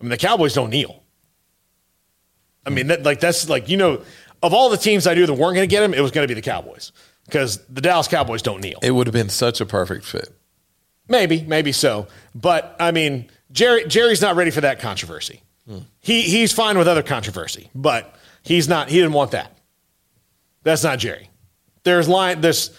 [0.00, 1.02] I mean, the Cowboys don't kneel.
[2.66, 4.02] I mean, that, like that's like you know,
[4.42, 6.26] of all the teams I knew that weren't going to get him, it was going
[6.26, 6.92] to be the Cowboys
[7.24, 8.78] because the Dallas Cowboys don't kneel.
[8.82, 10.28] it would have been such a perfect fit.
[11.08, 12.06] Maybe, maybe so.
[12.34, 15.42] But I mean, Jerry Jerry's not ready for that controversy.
[15.66, 15.78] Hmm.
[16.00, 18.88] He he's fine with other controversy, but he's not.
[18.90, 19.56] He didn't want that.
[20.62, 21.29] That's not Jerry.
[21.82, 22.40] There's line.
[22.40, 22.70] There's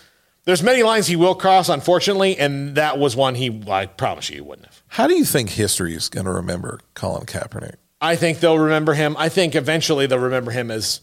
[0.45, 3.63] there's many lines he will cross, unfortunately, and that was one he.
[3.69, 4.81] I promise you, he wouldn't have.
[4.87, 7.75] How do you think history is going to remember Colin Kaepernick?
[8.01, 9.15] I think they'll remember him.
[9.17, 11.01] I think eventually they'll remember him as,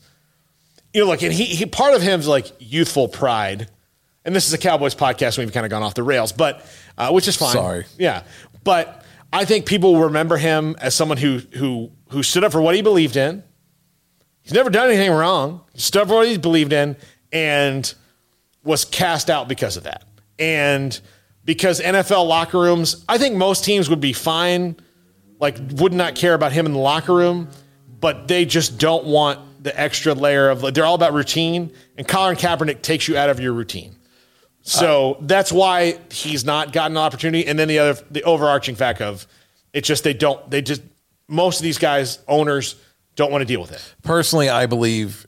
[0.92, 3.68] you know, look, and he, he part of him's like youthful pride.
[4.24, 5.38] And this is a Cowboys podcast.
[5.38, 6.66] We've kind of gone off the rails, but
[6.98, 7.52] uh, which is fine.
[7.52, 7.86] Sorry.
[7.96, 8.24] Yeah,
[8.64, 12.60] but I think people will remember him as someone who who who stood up for
[12.60, 13.44] what he believed in.
[14.42, 15.62] He's never done anything wrong.
[15.72, 16.96] He stood up for what he believed in,
[17.32, 17.92] and
[18.64, 20.04] was cast out because of that.
[20.38, 20.98] And
[21.44, 24.76] because NFL locker rooms, I think most teams would be fine
[25.40, 27.48] like would not care about him in the locker room,
[28.00, 32.36] but they just don't want the extra layer of they're all about routine, and Colin
[32.36, 33.96] Kaepernick takes you out of your routine.
[34.62, 37.46] So uh, that's why he's not gotten an opportunity.
[37.46, 39.26] And then the other, the overarching fact of
[39.72, 40.82] it's just they don't, they just
[41.26, 42.76] most of these guys, owners,
[43.16, 43.94] don't want to deal with it.
[44.02, 45.26] Personally, I believe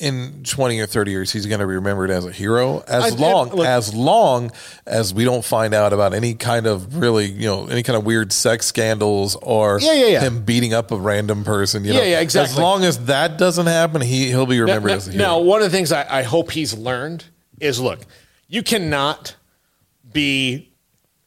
[0.00, 3.16] in 20 or 30 years he's going to be remembered as a hero as I-
[3.16, 4.50] long look- as long
[4.86, 8.04] as we don't find out about any kind of really you know any kind of
[8.04, 10.20] weird sex scandals or Yeah, yeah, yeah.
[10.20, 12.52] him beating up a random person you know Yeah, yeah, exactly.
[12.54, 15.38] as long as that doesn't happen he he'll be remembered now, as a hero now,
[15.40, 17.24] one of the things I, I hope he's learned
[17.60, 18.00] is look,
[18.48, 19.36] you cannot
[20.12, 20.72] be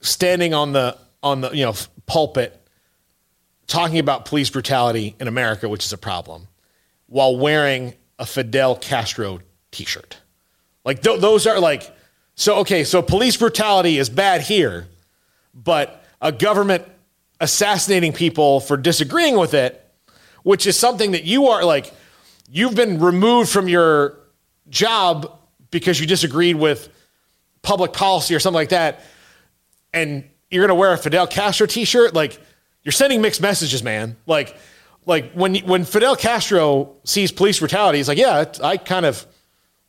[0.01, 1.73] standing on the on the you know
[2.07, 2.59] pulpit
[3.67, 6.47] talking about police brutality in America, which is a problem,
[7.07, 9.39] while wearing a Fidel Castro
[9.71, 10.17] T-shirt.
[10.85, 11.91] Like th- those are like
[12.35, 12.83] so okay.
[12.83, 14.87] So police brutality is bad here,
[15.53, 16.83] but a government
[17.39, 19.83] assassinating people for disagreeing with it,
[20.43, 21.91] which is something that you are like
[22.49, 24.17] you've been removed from your
[24.69, 25.39] job
[25.71, 26.89] because you disagreed with
[27.61, 29.01] public policy or something like that,
[29.93, 32.39] and you're gonna wear a Fidel Castro T-shirt, like
[32.83, 34.17] you're sending mixed messages, man.
[34.27, 34.55] Like,
[35.05, 39.25] like when when Fidel Castro sees police brutality, he's like, yeah, I kind of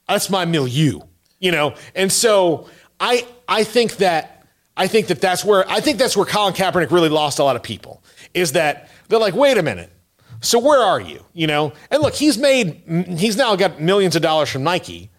[0.08, 1.00] that's my milieu,
[1.38, 1.74] you know.
[1.94, 2.68] And so
[3.00, 4.46] I I think that
[4.76, 7.56] I think that that's where I think that's where Colin Kaepernick really lost a lot
[7.56, 8.02] of people
[8.32, 9.90] is that they're like, wait a minute.
[10.40, 11.24] So where are you?
[11.32, 12.82] You know, and look, he's made
[13.16, 15.10] he's now got millions of dollars from Nike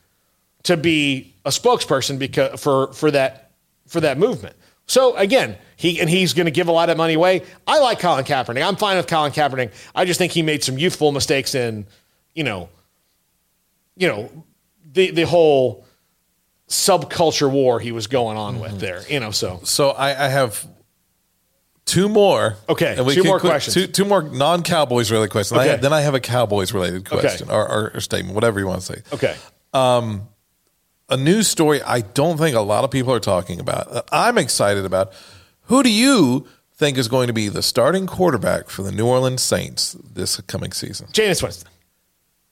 [0.64, 3.52] to be a spokesperson because for for that
[3.88, 4.56] for that movement.
[4.88, 7.44] So again, he and he's going to give a lot of money away.
[7.66, 8.66] I like Colin Kaepernick.
[8.66, 9.72] I'm fine with Colin Kaepernick.
[9.94, 11.86] I just think he made some youthful mistakes in,
[12.34, 12.70] you know,
[13.96, 14.46] you know,
[14.94, 15.86] the the whole
[16.68, 18.80] subculture war he was going on with mm-hmm.
[18.80, 19.02] there.
[19.10, 20.66] You know, so so I, I have
[21.86, 23.74] two more Okay, and we two more quick- questions.
[23.74, 27.50] two, two more non-cowboys related questions I have- then I have a cowboys related question
[27.50, 29.36] or, or, or statement whatever you want to say okay.
[29.74, 30.28] Um,
[31.10, 34.08] a news story I don't think a lot of people are talking about.
[34.12, 35.14] I'm excited about.
[35.64, 39.42] Who do you think is going to be the starting quarterback for the New Orleans
[39.42, 41.08] Saints this coming season?
[41.08, 41.70] Jameis Winston.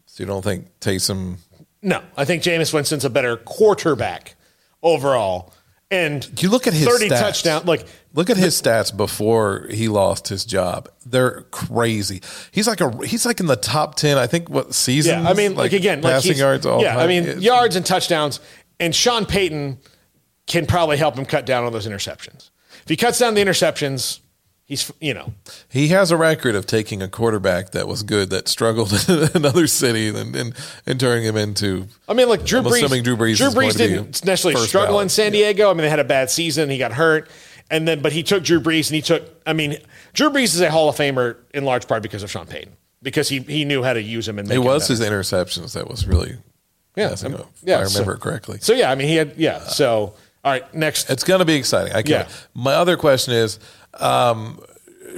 [0.05, 1.37] So you don't think Taysom?
[1.81, 4.35] No, I think Jameis Winston's a better quarterback
[4.81, 5.52] overall.
[5.93, 7.19] And You look at his 30 stats.
[7.19, 7.85] touchdown like
[8.15, 10.87] Look at his stats before he lost his job.
[11.05, 12.21] They're crazy.
[12.51, 14.17] He's like a he's like in the top ten.
[14.17, 15.23] I think what season?
[15.23, 16.65] Yeah, I mean, like, again, passing he's- yards.
[16.65, 18.39] All yeah, I mean It's- yards and touchdowns.
[18.79, 19.77] And Sean Payton
[20.47, 22.49] can probably help him cut down on those interceptions.
[22.83, 24.19] If he cuts down the interceptions,
[24.73, 25.33] he's you know
[25.69, 29.67] He has a record of taking a quarterback that was good that struggled in another
[29.67, 30.53] city and and,
[30.85, 31.87] and turning him into.
[32.07, 32.83] I mean, like Drew I'm Brees.
[32.83, 35.03] assuming Drew Brees going Brees didn't necessarily struggle ballot.
[35.03, 35.69] in San Diego.
[35.69, 36.69] I mean, they had a bad season.
[36.69, 37.29] He got hurt,
[37.69, 39.23] and then but he took Drew Brees and he took.
[39.45, 39.77] I mean,
[40.13, 43.29] Drew Brees is a Hall of Famer in large part because of Sean Payton because
[43.29, 46.07] he he knew how to use him and make It was his interceptions that was
[46.07, 46.37] really.
[46.95, 47.23] Yeah, if
[47.63, 48.57] yeah, I remember so- it correctly.
[48.61, 49.65] So yeah, I mean, he had yeah.
[49.65, 50.13] So
[50.43, 51.09] all right, next.
[51.09, 51.93] It's going to be exciting.
[51.93, 52.27] I can't.
[52.27, 52.33] Yeah.
[52.53, 53.59] My other question is,
[53.99, 54.59] um,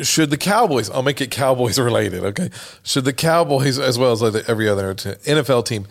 [0.02, 0.90] should the Cowboys?
[0.90, 2.24] I'll make it Cowboys related.
[2.24, 2.50] Okay.
[2.84, 5.88] Should the Cowboys, as well as every other NFL team,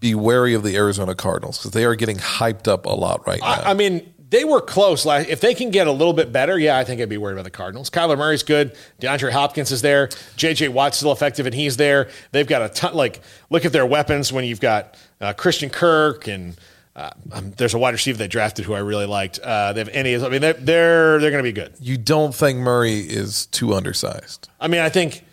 [0.00, 3.40] be wary of the Arizona Cardinals because they are getting hyped up a lot right
[3.40, 3.46] now?
[3.46, 5.06] I, I mean, they were close.
[5.06, 7.34] Last, if they can get a little bit better, yeah, I think I'd be worried
[7.34, 7.88] about the Cardinals.
[7.88, 8.76] Kyler Murray's good.
[9.00, 10.08] DeAndre Hopkins is there.
[10.36, 10.68] J.J.
[10.68, 12.10] Watt's still effective, and he's there.
[12.32, 12.94] They've got a ton.
[12.94, 13.20] Like,
[13.50, 16.56] look at their weapons when you've got uh, Christian Kirk and
[16.96, 19.40] Uh, um, there's a wide receiver they drafted who I really liked.
[19.40, 20.14] Uh, they have any.
[20.14, 21.74] I mean, they're they're, they're going to be good.
[21.80, 24.48] You don't think Murray is too undersized?
[24.60, 25.24] I mean, I think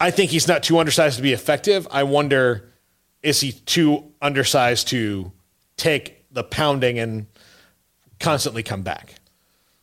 [0.00, 1.86] I think he's not too undersized to be effective.
[1.90, 2.72] I wonder
[3.22, 5.32] is he too undersized to
[5.76, 7.26] take the pounding and
[8.20, 9.14] constantly come back.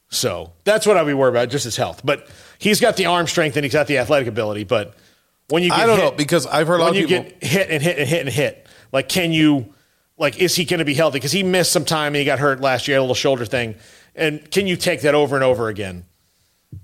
[0.09, 2.01] So that's what I'd be worried about, just his health.
[2.03, 2.27] But
[2.57, 4.63] he's got the arm strength and he's got the athletic ability.
[4.63, 4.95] But
[5.49, 7.17] when you get I don't hit, know because I've heard a lot when of you
[7.19, 7.37] people.
[7.39, 9.73] get hit and hit and hit and hit, like can you,
[10.17, 11.17] like is he going to be healthy?
[11.17, 13.75] Because he missed some time and he got hurt last year, a little shoulder thing.
[14.15, 16.05] And can you take that over and over again?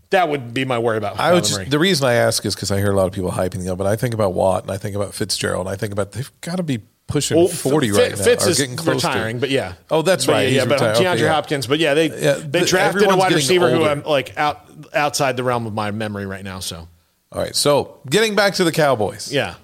[0.10, 1.20] That would be my worry about.
[1.20, 3.32] I would just, the reason I ask is because I hear a lot of people
[3.32, 5.78] hyping them up, and I think about Watt and I think about Fitzgerald and I
[5.78, 8.76] think about they've got to be pushing Well, forty F- right now Fitz is getting
[8.76, 9.40] close retiring, to.
[9.42, 9.74] but yeah.
[9.90, 10.50] Oh, that's But right.
[10.50, 10.98] Yeah, yeah but retired.
[10.98, 11.28] DeAndre Okay.
[11.28, 13.86] Hopkins, but yeah, they Yeah, they drafted a wide receiver who.
[13.86, 16.60] I'm like out outside the realm of my memory right now.
[16.60, 16.88] So
[17.32, 19.56] All right, so getting back to the Cowboys, yeah,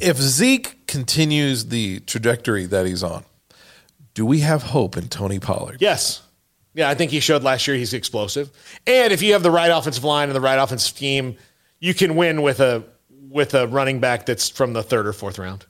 [0.00, 3.24] if Zeke continues the trajectory that he's on,
[4.14, 5.78] do we have hope in Tony Pollard?
[5.80, 6.22] yes,
[6.74, 6.88] yeah.
[6.88, 8.50] I think he showed last year he's explosive,
[8.86, 11.36] and if you have the right offensive line and the right offensive scheme,
[11.80, 12.84] you can win with a
[13.28, 15.66] with a running back that's from the third or fourth round.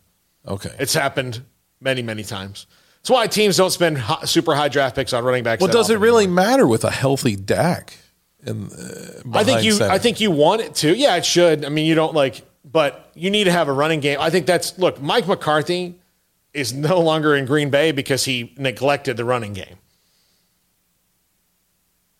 [0.47, 0.75] Okay.
[0.79, 1.43] It's happened
[1.81, 2.67] many many times.
[3.07, 5.61] That's why teams don't spend super high draft picks on running backs.
[5.61, 6.45] well, does it really anymore.
[6.45, 7.97] matter with a healthy Dak?
[8.45, 9.73] In, uh, I think you.
[9.73, 9.93] center?
[9.93, 10.97] I think you want it to.
[10.97, 11.65] Yeah, it should.
[11.65, 14.19] I mean, you don't like, but you need to have a running game.
[14.21, 15.01] I think that's look.
[15.01, 15.95] Mike McCarthy
[16.53, 19.77] is no longer in Green Bay because he neglected the running game.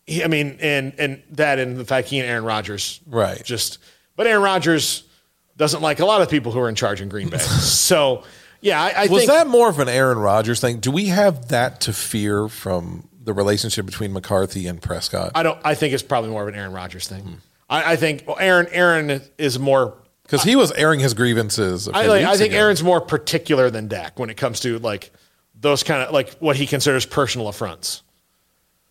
[0.07, 3.43] He, I mean, and and that and the fact he and Aaron Rodgers Right.
[3.45, 3.79] just.
[4.15, 5.03] But Aaron Rodgers
[5.57, 7.39] doesn't like a lot of people who are in charge in Green Bay.
[7.39, 8.23] so
[8.61, 10.79] yeah, I, I Was think that more of an Aaron Rodgers thing?
[10.79, 15.33] Do we have that to fear from the relationship between McCarthy and Prescott?
[15.35, 15.59] I don't.
[15.65, 17.39] I think it's probably more of an Aaron Rodgers thing.
[17.69, 19.95] I, I think well, Aaron Aaron is more
[20.27, 21.89] Because he was airing his grievances.
[21.89, 22.63] I like, I think ago.
[22.63, 25.13] Aaron's more particular than Dak when it comes to like
[25.55, 28.03] those kind of like what he considers personal affronts.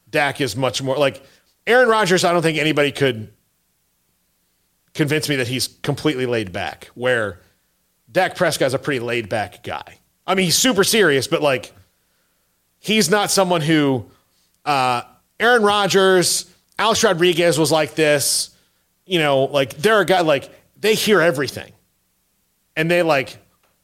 [0.09, 1.21] Dak is much more like
[1.67, 2.23] Aaron Rodgers.
[2.23, 3.33] I don't think anybody could
[4.93, 6.89] convince me that he's completely laid back.
[6.95, 7.41] Where
[8.09, 9.99] Dak Prescott's a pretty laid back guy.
[10.25, 11.73] I mean, he's super serious, but like
[12.79, 14.05] he's not someone who
[14.63, 15.01] uh,
[15.38, 18.51] Aaron Rodgers, Alex Rodriguez was like this.
[19.05, 21.71] You know, like they're a guy like they hear everything
[22.76, 23.38] and they like,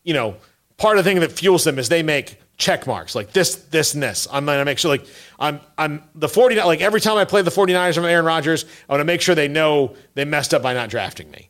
[0.03, 0.35] you know,
[0.77, 3.93] part of the thing that fuels them is they make check marks like this, this,
[3.93, 4.27] and this.
[4.31, 5.05] I'm gonna make sure like
[5.39, 8.93] I'm I'm the 49 like every time I play the 49ers from Aaron Rodgers, I
[8.93, 11.49] want to make sure they know they messed up by not drafting me.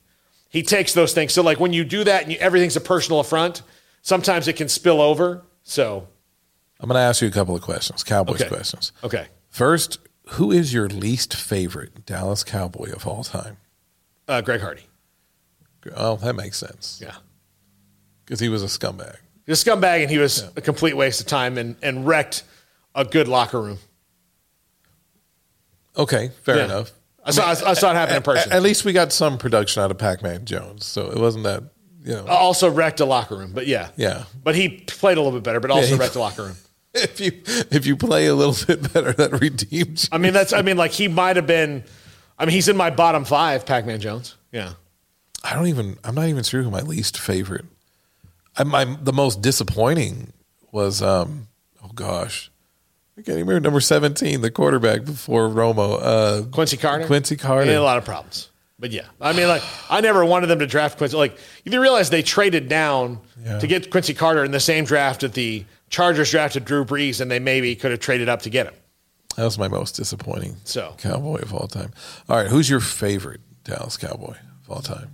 [0.50, 1.34] He takes those things.
[1.34, 3.62] So like when you do that and you, everything's a personal affront,
[4.02, 5.44] sometimes it can spill over.
[5.64, 6.08] So
[6.80, 8.50] I'm going to ask you a couple of questions, Cowboys Okay.
[8.50, 8.92] questions.
[9.04, 9.28] okay.
[9.50, 10.00] First,
[10.32, 13.58] who is your least favorite Dallas Cowboy of all time?
[14.28, 14.82] Uh, Greg Hardy.
[15.96, 17.00] Oh, that makes sense.
[17.04, 17.16] Yeah.
[18.26, 19.18] Because he was a scumbag.
[19.46, 22.44] He's a scumbag and he was a complete waste of time and, and wrecked
[22.96, 23.80] a good locker room.
[25.98, 26.66] Okay, fair Yeah.
[26.66, 26.92] enough.
[27.24, 28.52] I saw, I saw it happen in At, person.
[28.52, 31.64] at least we got some production out of Pac-Man Jones, so it wasn't that
[32.04, 32.26] you know.
[32.28, 33.90] Uh, also wrecked a locker room, but yeah.
[33.96, 34.24] Yeah.
[34.44, 36.56] But he played a little bit better, but also he- wrecked a locker room.
[36.94, 37.32] If you
[37.72, 40.04] if you play a little bit better, that redeems.
[40.04, 40.10] you.
[40.12, 41.86] I mean, that's, I mean, like he might have been,
[42.38, 44.36] I mean, he's in my bottom five, Pac Man Jones.
[44.52, 44.74] Yeah.
[45.44, 45.98] I don't even.
[46.04, 47.66] I'm not even sure who my least favorite.
[48.58, 50.34] I, my the most disappointing
[50.72, 51.02] was.
[51.02, 51.48] um
[51.84, 52.52] Oh gosh,
[53.18, 56.00] I can't even remember number 17, the quarterback before Romo.
[56.00, 57.08] Uh, Quincy Carter.
[57.08, 57.64] Quincy Carter.
[57.66, 58.50] He had a lot of problems.
[58.78, 61.18] But yeah, I mean, like I never wanted them to draft Quincy.
[61.18, 63.58] Like you realize they traded down Yeah.
[63.60, 67.30] to get Quincy Carter in the same draft that the Chargers drafted Drew Brees, and
[67.32, 68.74] they maybe could have traded up to get him.
[69.38, 70.94] That was my most disappointing So.
[70.98, 71.92] Cowboy of all time.
[72.30, 75.10] All right, who's your favorite Dallas Cowboy of all time?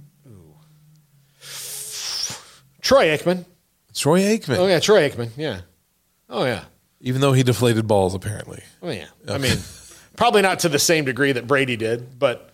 [2.88, 3.44] Troy Aikman.
[3.94, 4.58] Troy Aikman.
[4.60, 5.32] Oh yeah, Troy Aikman.
[5.36, 5.60] Yeah.
[6.30, 6.64] Oh yeah.
[7.02, 8.64] Even though he deflated balls, apparently.
[8.82, 9.08] Oh yeah.
[9.28, 9.58] I mean,
[10.16, 12.52] probably not to the same degree that Brady did, but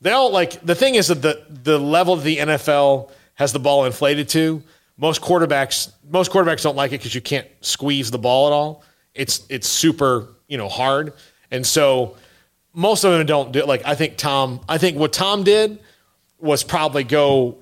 [0.00, 3.60] they all like the thing is that the the level of the NFL has the
[3.60, 4.60] ball inflated to.
[4.96, 8.82] Most quarterbacks most quarterbacks don't like it because you can't squeeze the ball at all.
[9.14, 11.12] It's it's super you know hard,
[11.52, 12.16] and so
[12.74, 13.68] most of them don't do it.
[13.68, 14.60] like I think Tom.
[14.68, 15.78] I think what Tom did
[16.40, 17.58] was probably go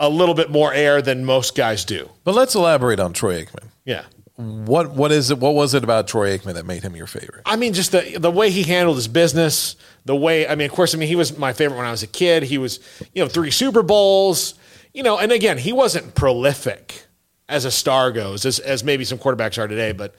[0.00, 2.10] a little bit more air than most guys do.
[2.24, 3.68] But let's elaborate on Troy Aikman.
[3.84, 4.04] Yeah.
[4.36, 5.38] What what is it?
[5.38, 7.42] What was it about Troy Aikman that made him your favorite?
[7.46, 10.72] I mean, just the the way he handled his business, the way I mean, of
[10.72, 12.42] course, I mean, he was my favorite when I was a kid.
[12.42, 12.80] He was,
[13.14, 14.54] you know, three Super Bowls,
[14.92, 17.06] you know, and again, he wasn't prolific
[17.48, 20.16] as a star goes, as as maybe some quarterbacks are today, but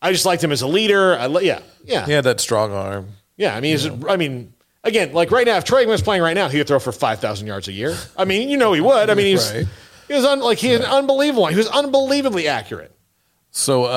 [0.00, 1.18] I just liked him as a leader.
[1.18, 3.08] I yeah, yeah, He had that strong arm.
[3.36, 3.56] yeah.
[3.56, 4.52] I mean, I mean,
[4.84, 7.20] again, like right now, if Aikman was playing right now, he would throw for five
[7.20, 7.96] thousand yards a year.
[8.16, 9.10] I mean, you know, he would.
[9.10, 9.66] I mean, he's Right.
[10.08, 11.46] He was un, like he was unbelievable.
[11.46, 12.92] He was unbelievably accurate.
[13.52, 13.88] So uh,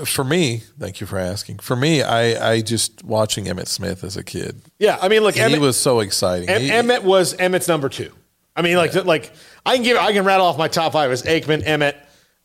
[0.00, 1.58] uh, for me, thank you for asking.
[1.58, 4.62] For me, I, I just watching Emmitt Smith as a kid.
[4.78, 6.48] Yeah, I mean, look, And he Emmitt, was so exciting.
[6.48, 8.12] Em- He- Emmitt was Emmitt's number two.
[8.56, 9.32] I mean, like, like
[9.64, 11.94] I can give, I can rattle off my top five as Aikman, Emmitt,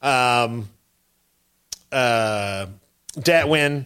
[0.07, 0.69] um,
[1.91, 2.67] uh,
[3.19, 3.85] Dat Nguyen,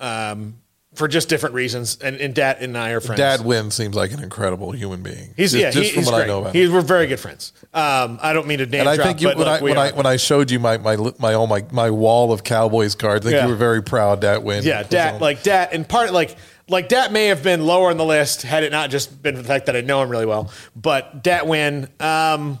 [0.00, 0.56] um,
[0.98, 3.18] for just different reasons, and, and Dat and I are friends.
[3.20, 5.32] Dat Nguyen seems like an incredible human being.
[5.36, 6.24] he's just, yeah, just he- from he's what great.
[6.24, 6.74] I know about He's, him.
[6.74, 7.52] we're very good friends.
[7.72, 9.64] Um, I don't mean to name And I drop, think you, but when look, I
[9.64, 12.94] when I when I showed you my my my all my my wall of Cowboys
[12.94, 13.44] cards, I think Yeah.
[13.46, 14.64] you were very proud Dat Nguyen.
[14.64, 16.36] Yeah, Dat like Dat and part like
[16.68, 19.42] like Dat may have been lower on the list had it not just been for
[19.42, 20.50] the fact that I know him really well.
[20.76, 22.58] But Dat Nguyen, um,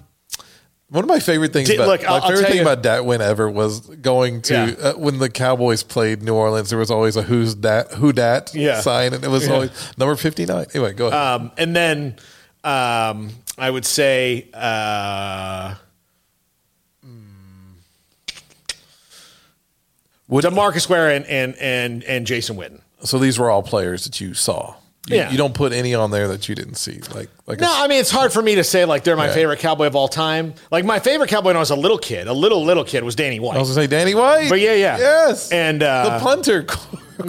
[0.90, 2.82] One of my favorite things Did- about look, my I'll- I'll tell thing you- about
[2.82, 4.88] Dat Nguyen ever was going to Yeah.
[4.88, 6.70] uh, when the Cowboys played New Orleans.
[6.70, 7.92] There was always a "Who's that?
[7.92, 8.80] Who dat?" Yeah.
[8.80, 9.52] sign, and it was Yeah.
[9.52, 10.64] always number fifty nine.
[10.74, 11.20] Anyway, go ahead.
[11.20, 12.16] um, and then
[12.64, 15.74] um, I would say uh,
[20.28, 22.80] Would- DeMarcus Ware and and and and Jason Witten.
[23.04, 24.74] so these were all players that you saw.
[25.08, 25.30] You, Yeah.
[25.30, 27.00] you don't put any on there that you didn't see.
[27.14, 29.34] Like like No, I mean it's hard for me to say like they're my Yeah.
[29.34, 30.54] favorite cowboy of all time.
[30.70, 33.14] Like my favorite cowboy when I was a little kid, a little little kid, was
[33.16, 33.56] Danny White.
[33.56, 34.48] I was gonna say Danny White.
[34.48, 34.98] But yeah, yeah.
[34.98, 36.66] yes, And, uh, the punter.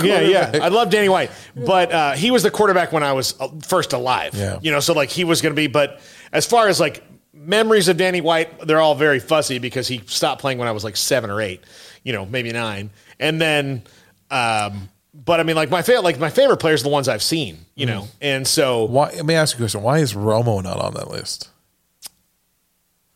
[0.03, 0.59] Yeah, yeah.
[0.61, 3.91] I love Danny White, but uh, he was the quarterback when I was uh, first
[3.91, 4.35] alive.
[4.35, 4.59] Yeah.
[4.61, 5.65] You know, so like he was going to be.
[5.65, 5.99] But
[6.31, 7.03] as far as like
[7.33, 10.83] memories of Danny White, they're all very fuzzy because he stopped playing when I was
[10.83, 11.63] like seven or eight.
[12.03, 13.81] You know, maybe nine, and then.
[14.29, 14.89] Um,
[15.25, 17.59] but I mean, like my favorite, like my favorite players are the ones I've seen.
[17.75, 18.11] You know, mm-hmm.
[18.21, 19.11] and so Why?
[19.11, 19.81] Let me ask you a question.
[19.83, 21.49] Why is Romo not on that list?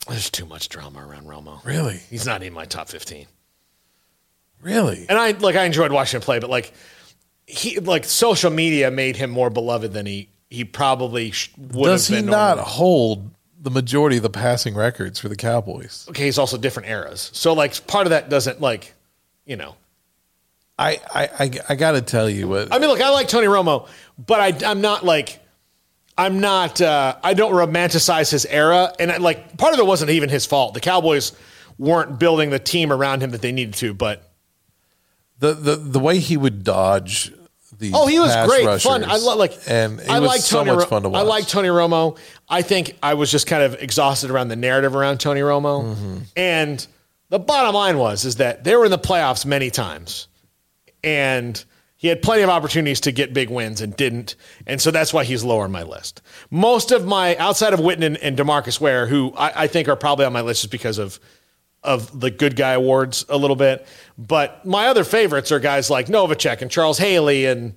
[0.08, 1.64] there's too much drama around Romo.
[1.64, 3.28] Really, He's not in my top fifteen.
[4.62, 5.06] really.
[5.10, 6.74] And I like I enjoyed watching him play, but like
[7.48, 12.08] he like social media made him more beloved than he he probably sh- would Does
[12.08, 12.64] he not normally.
[12.66, 13.30] hold
[13.62, 16.06] the majority of the passing records for the Cowboys?
[16.10, 17.30] okay, he's also different eras.
[17.34, 18.94] So like part of that doesn't like,
[19.46, 19.76] you know.
[20.78, 22.74] I I I, I got to tell you what.
[22.74, 25.40] I mean, look, I like Tony Romo, but I, I'm not like,
[26.18, 26.82] I'm not.
[26.82, 30.46] Uh, I don't romanticize his era, and I, like part of it wasn't even his
[30.46, 30.74] fault.
[30.74, 31.34] The Cowboys
[31.78, 33.94] weren't building the team around him that they needed to.
[33.94, 34.32] But
[35.40, 37.32] the the the way he would dodge
[37.80, 39.04] the oh, he was great, rushers, fun.
[39.04, 40.76] I love like and I was like so Tony.
[40.78, 41.20] much fun to watch.
[41.20, 42.18] I like Tony Romo.
[42.50, 46.18] I think I was just kind of exhausted around the narrative around Tony Romo, Mm-hmm.
[46.36, 46.86] and
[47.30, 50.28] the bottom line was is that they were in the playoffs many times,
[51.04, 51.64] and
[52.04, 54.36] he had plenty of opportunities to get big wins and didn't,
[54.68, 56.22] and so that's why he's lower on my list.
[56.52, 60.26] Most of my outside of Witten and, DeMarcus Ware, who I, I think are probably
[60.26, 61.18] on my list just because of
[61.82, 63.88] of the good guy awards a little bit,
[64.18, 67.74] but my other favorites are guys like Novacek and Charles Haley and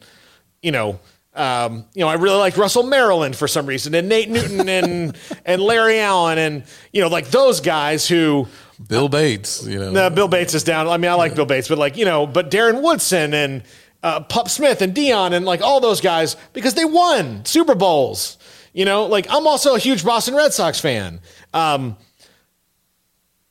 [0.61, 0.99] you know.
[1.35, 5.17] Um, you know, I really liked Russell Maryland for some reason, and Nate Newton and
[5.45, 8.49] and Larry Allen, and you know, like those guys who
[8.87, 9.67] Bill Bates.
[9.67, 10.89] You know, no, Bill Bates is down.
[10.89, 13.63] I mean, I like Bill Bates, but like you know, but Darren Woodson and
[14.03, 18.39] uh, Pup Smith and Deion and like all those guys because they won Super Bowls.
[18.73, 21.21] You know, like I'm also a huge Boston Red Sox fan.
[21.55, 21.97] Um,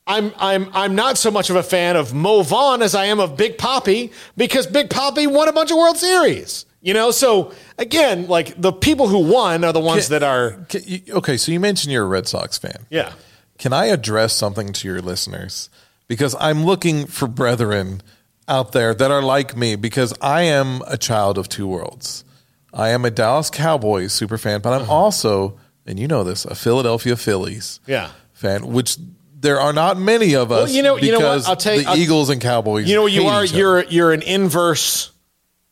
[0.06, 3.18] I'm I'm I'm not so much of a fan of Mo Vaughn as I am
[3.18, 6.64] of Big Papi because Big Papi won a bunch of World Series.
[6.80, 11.02] You know, so again, like the people who won are the ones that are Can
[11.10, 12.86] okay, so you mentioned you're a Red Sox fan.
[12.90, 13.12] yeah.
[13.58, 15.70] Can I address something to your listeners?
[16.08, 18.02] Because I'm looking for brethren
[18.48, 22.24] out there that are like me because I am a child of two worlds.
[22.72, 24.92] I am a Dallas Cowboys super fan, but I'm Uh-huh.
[24.92, 28.10] also, and you know this, a Philadelphia Phillies Yeah.
[28.34, 28.98] fan, which
[29.40, 31.24] there are not many of us Well, you know- you know what?
[31.34, 33.44] because I'll tell you- the I'll- Eagles and Cowboys You know what you are?
[33.44, 35.10] You're you're an inverse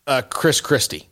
[0.06, 1.08] uh, Chris Christie.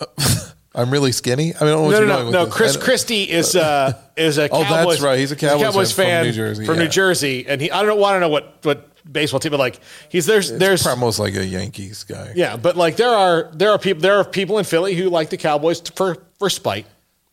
[0.74, 1.54] I'm really skinny.
[1.54, 2.46] I mean, I don't know No, you're no, no, no.
[2.46, 5.18] Chris Christie is uh, is a Oh, that's Cowboys, right.
[5.18, 6.82] He's a Cowboys fan fan from New Jersey, from yeah.
[6.84, 8.04] New Jersey, and he I don't know.
[8.04, 11.44] I don't know what what baseball team, but like he's there's there's almost like a
[11.44, 12.32] Yankees guy.
[12.36, 15.30] yeah, but like there are there are people there are people in Philly who like
[15.30, 16.86] the Cowboys for for spite.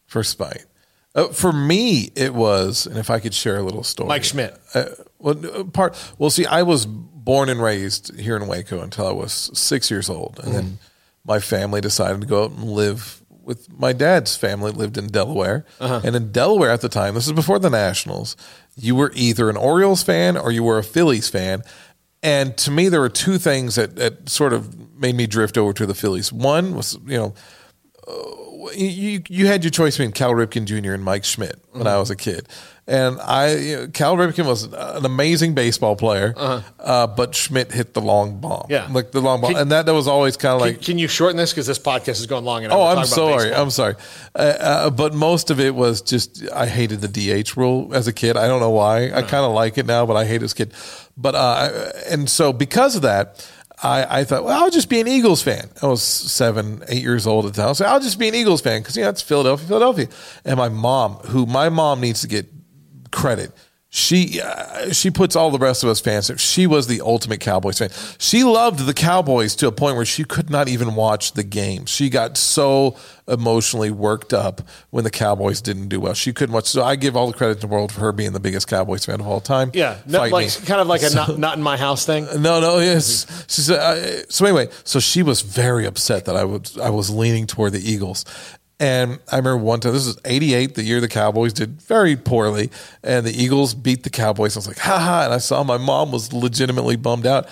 [0.07, 0.65] for spite.
[1.13, 4.55] Uh, for me, it was, and if I could share a little story, Mike Schmidt.
[4.73, 4.85] Uh,
[5.19, 5.95] well, uh, part.
[6.19, 10.09] Well, see, I was born and raised here in Waco until I was six years
[10.09, 10.79] old, and then
[11.25, 14.71] my family decided to go out and live with my dad's family.
[14.71, 16.01] Lived in Delaware, uh-huh.
[16.03, 18.35] and in Delaware at the time, this is before the Nationals.
[18.75, 21.63] You were either an Orioles fan or you were a Phillies fan.
[22.21, 25.71] And to me, there were two things that, that sort of made me drift over
[25.73, 26.33] to the Phillies.
[26.33, 27.33] One was, you know,
[28.07, 30.93] uh, you you had your choice between Cal Ripken Jr.
[30.93, 31.87] and Mike Schmidt when mm-hmm.
[31.87, 32.49] I was a kid,
[32.89, 36.33] And I, you know, Cal Ripken was an amazing baseball player,
[36.79, 38.51] uh but Schmidt hit the long bomb.
[38.53, 38.65] Uh-huh.
[38.69, 38.87] Yeah.
[38.89, 41.09] like the long bomb, Can- and that that was always kind of like can you
[41.09, 42.77] shorten this because this podcast is going long enough?
[42.77, 43.53] Oh, I'm sorry.
[43.53, 43.95] I'm sorry.
[44.33, 47.09] Uh, uh, but most of it was just I hated the
[47.43, 48.37] DH rule as a kid.
[48.37, 49.11] I don't know why.
[49.11, 50.73] I kind of like it now, but I hate it as a kid.
[51.17, 53.45] But uh, and so because of that,
[53.83, 55.69] I, I thought, well, I'll just be an Eagles fan.
[55.83, 57.73] I was seven, eight years old at the time.
[57.75, 60.07] So I'll just be an Eagles fan because you know it's Philadelphia, Philadelphia.
[60.45, 62.47] And my mom, who my mom needs to get
[63.11, 63.51] credit.
[63.89, 66.29] She uh, she puts all the rest of us fans.
[66.37, 67.89] She was the ultimate Cowboys fan.
[68.17, 71.85] She loved the Cowboys to a point where she could not even watch the game.
[71.85, 72.97] She got so
[73.29, 76.13] emotionally worked up when the Cowboys didn't do well.
[76.13, 76.65] She couldn't watch.
[76.65, 79.05] So I give all the credit in the world for her being the biggest Cowboys
[79.05, 79.71] fan of all time.
[79.73, 80.65] Yeah, no, like me.
[80.65, 82.27] kind of like a not, not in my house thing.
[82.37, 83.25] No, no, yes.
[83.47, 83.79] She said.
[83.79, 87.73] Uh, so anyway, so she was very upset that I was I was leaning toward
[87.73, 88.25] the Eagles,
[88.79, 89.93] and I remember one time.
[89.93, 92.69] This was '88, the year the Cowboys did very poorly,
[93.03, 94.55] and the Eagles beat the Cowboys.
[94.55, 95.23] I was like, ha ha!
[95.25, 97.47] And I saw my mom was legitimately bummed out.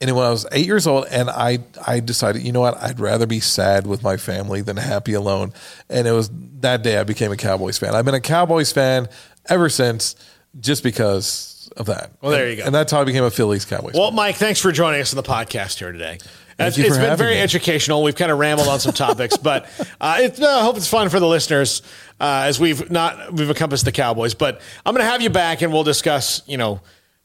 [0.00, 3.00] And when I was eight years old, and I I decided, you know what, I'd
[3.00, 5.52] rather be sad with my family than happy alone.
[5.88, 7.96] And it was that day I became a Cowboys fan.
[7.96, 9.08] I've been a Cowboys fan
[9.48, 10.14] ever since,
[10.60, 12.12] just because of that.
[12.20, 12.62] Well, there you go.
[12.64, 13.92] And that's how I became a Phillies Cowboys.
[13.94, 14.00] fan.
[14.00, 16.18] Well, Mike, thanks for joining us on the podcast here today.
[16.58, 17.40] Thank It's, you for it's been very me.
[17.40, 18.02] educational.
[18.02, 19.66] We've kind of rambled on some topics, but
[20.00, 21.82] uh, it, I hope it's fun for the listeners
[22.20, 24.34] uh, as we've not we've encompassed the Cowboys.
[24.34, 26.80] But I'm going to have you back, and we'll discuss you know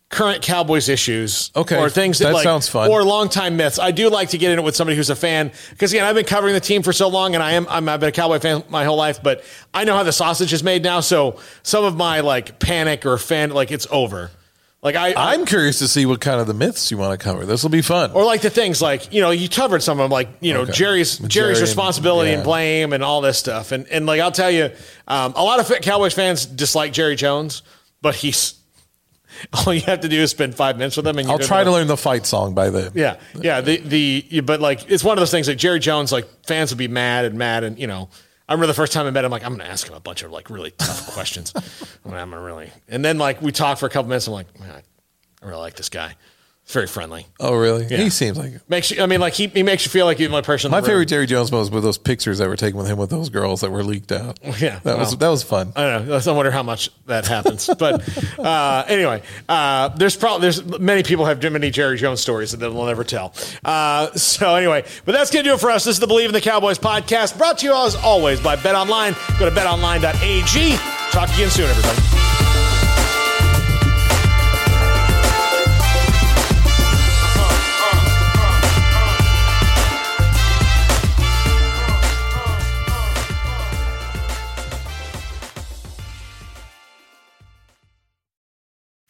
[0.10, 2.92] current Cowboys issues, Okay, or things that, that like, sounds fun.
[2.92, 3.80] or longtime myths.
[3.80, 6.14] I do like to get in it with somebody who's a fan because again, I've
[6.14, 8.38] been covering the team for so long, and I am I'm, I've been a Cowboy
[8.38, 11.00] fan my whole life, but I know how the sausage is made now.
[11.00, 14.30] So some of my like panic or fan like it's over.
[14.84, 17.24] Like I, I I'm curious to see what kind of the myths you want to
[17.24, 17.46] cover.
[17.46, 18.12] This will be fun.
[18.12, 20.62] or like the things like you know you covered some of them like you know
[20.64, 20.74] Okay.
[20.74, 22.44] Jerry's Jerry Jerry's and- responsibility and yeah.
[22.44, 24.72] blame and all this stuff and and like I'll tell you
[25.08, 27.64] um, a lot of Cowboys fans dislike Jerry Jones
[28.02, 28.56] but he's
[29.66, 31.64] all you have to do is spend five minutes with him and you're I'll try
[31.64, 32.92] to learn the fight song by then.
[32.94, 36.28] yeah yeah the the but like it's one of those things like Jerry Jones like
[36.46, 38.10] fans would be mad and mad and you know.
[38.54, 40.00] I remember the first time I met him, like, I'm going to ask him a
[40.00, 41.52] bunch of like really tough questions.
[42.06, 44.28] I'm going to really, and then like we talked for a couple minutes.
[44.28, 44.84] I'm like, man,
[45.42, 46.14] I really like this guy.
[46.66, 47.28] He's very friendly.
[47.42, 47.86] Oh, really?
[47.88, 47.98] Yeah.
[47.98, 48.62] He seems like it.
[48.70, 50.70] Makes you, I mean, like he, he makes you feel like you're the only person.
[50.70, 50.92] in My the room.
[50.92, 53.60] favorite Jerry Jones was with those pictures that were taken with him with those girls
[53.62, 54.40] that were leaked out.
[54.60, 55.18] Yeah, that was well.
[55.18, 55.74] that was fun.
[55.76, 56.16] I don't know.
[56.26, 57.70] I wonder how much that happens.
[57.78, 58.08] But
[58.40, 62.86] uh, anyway, uh, there's probably there's many people have many Jerry Jones stories that they'll
[62.86, 63.34] never tell.
[63.66, 65.84] Uh, so anyway, but that's gonna do it for us.
[65.84, 69.16] This is the Believe in the Cowboys podcast, brought to you as always by BetOnline.
[69.38, 70.78] Go to betonline.ag.
[71.12, 72.03] Talk again soon, everybody.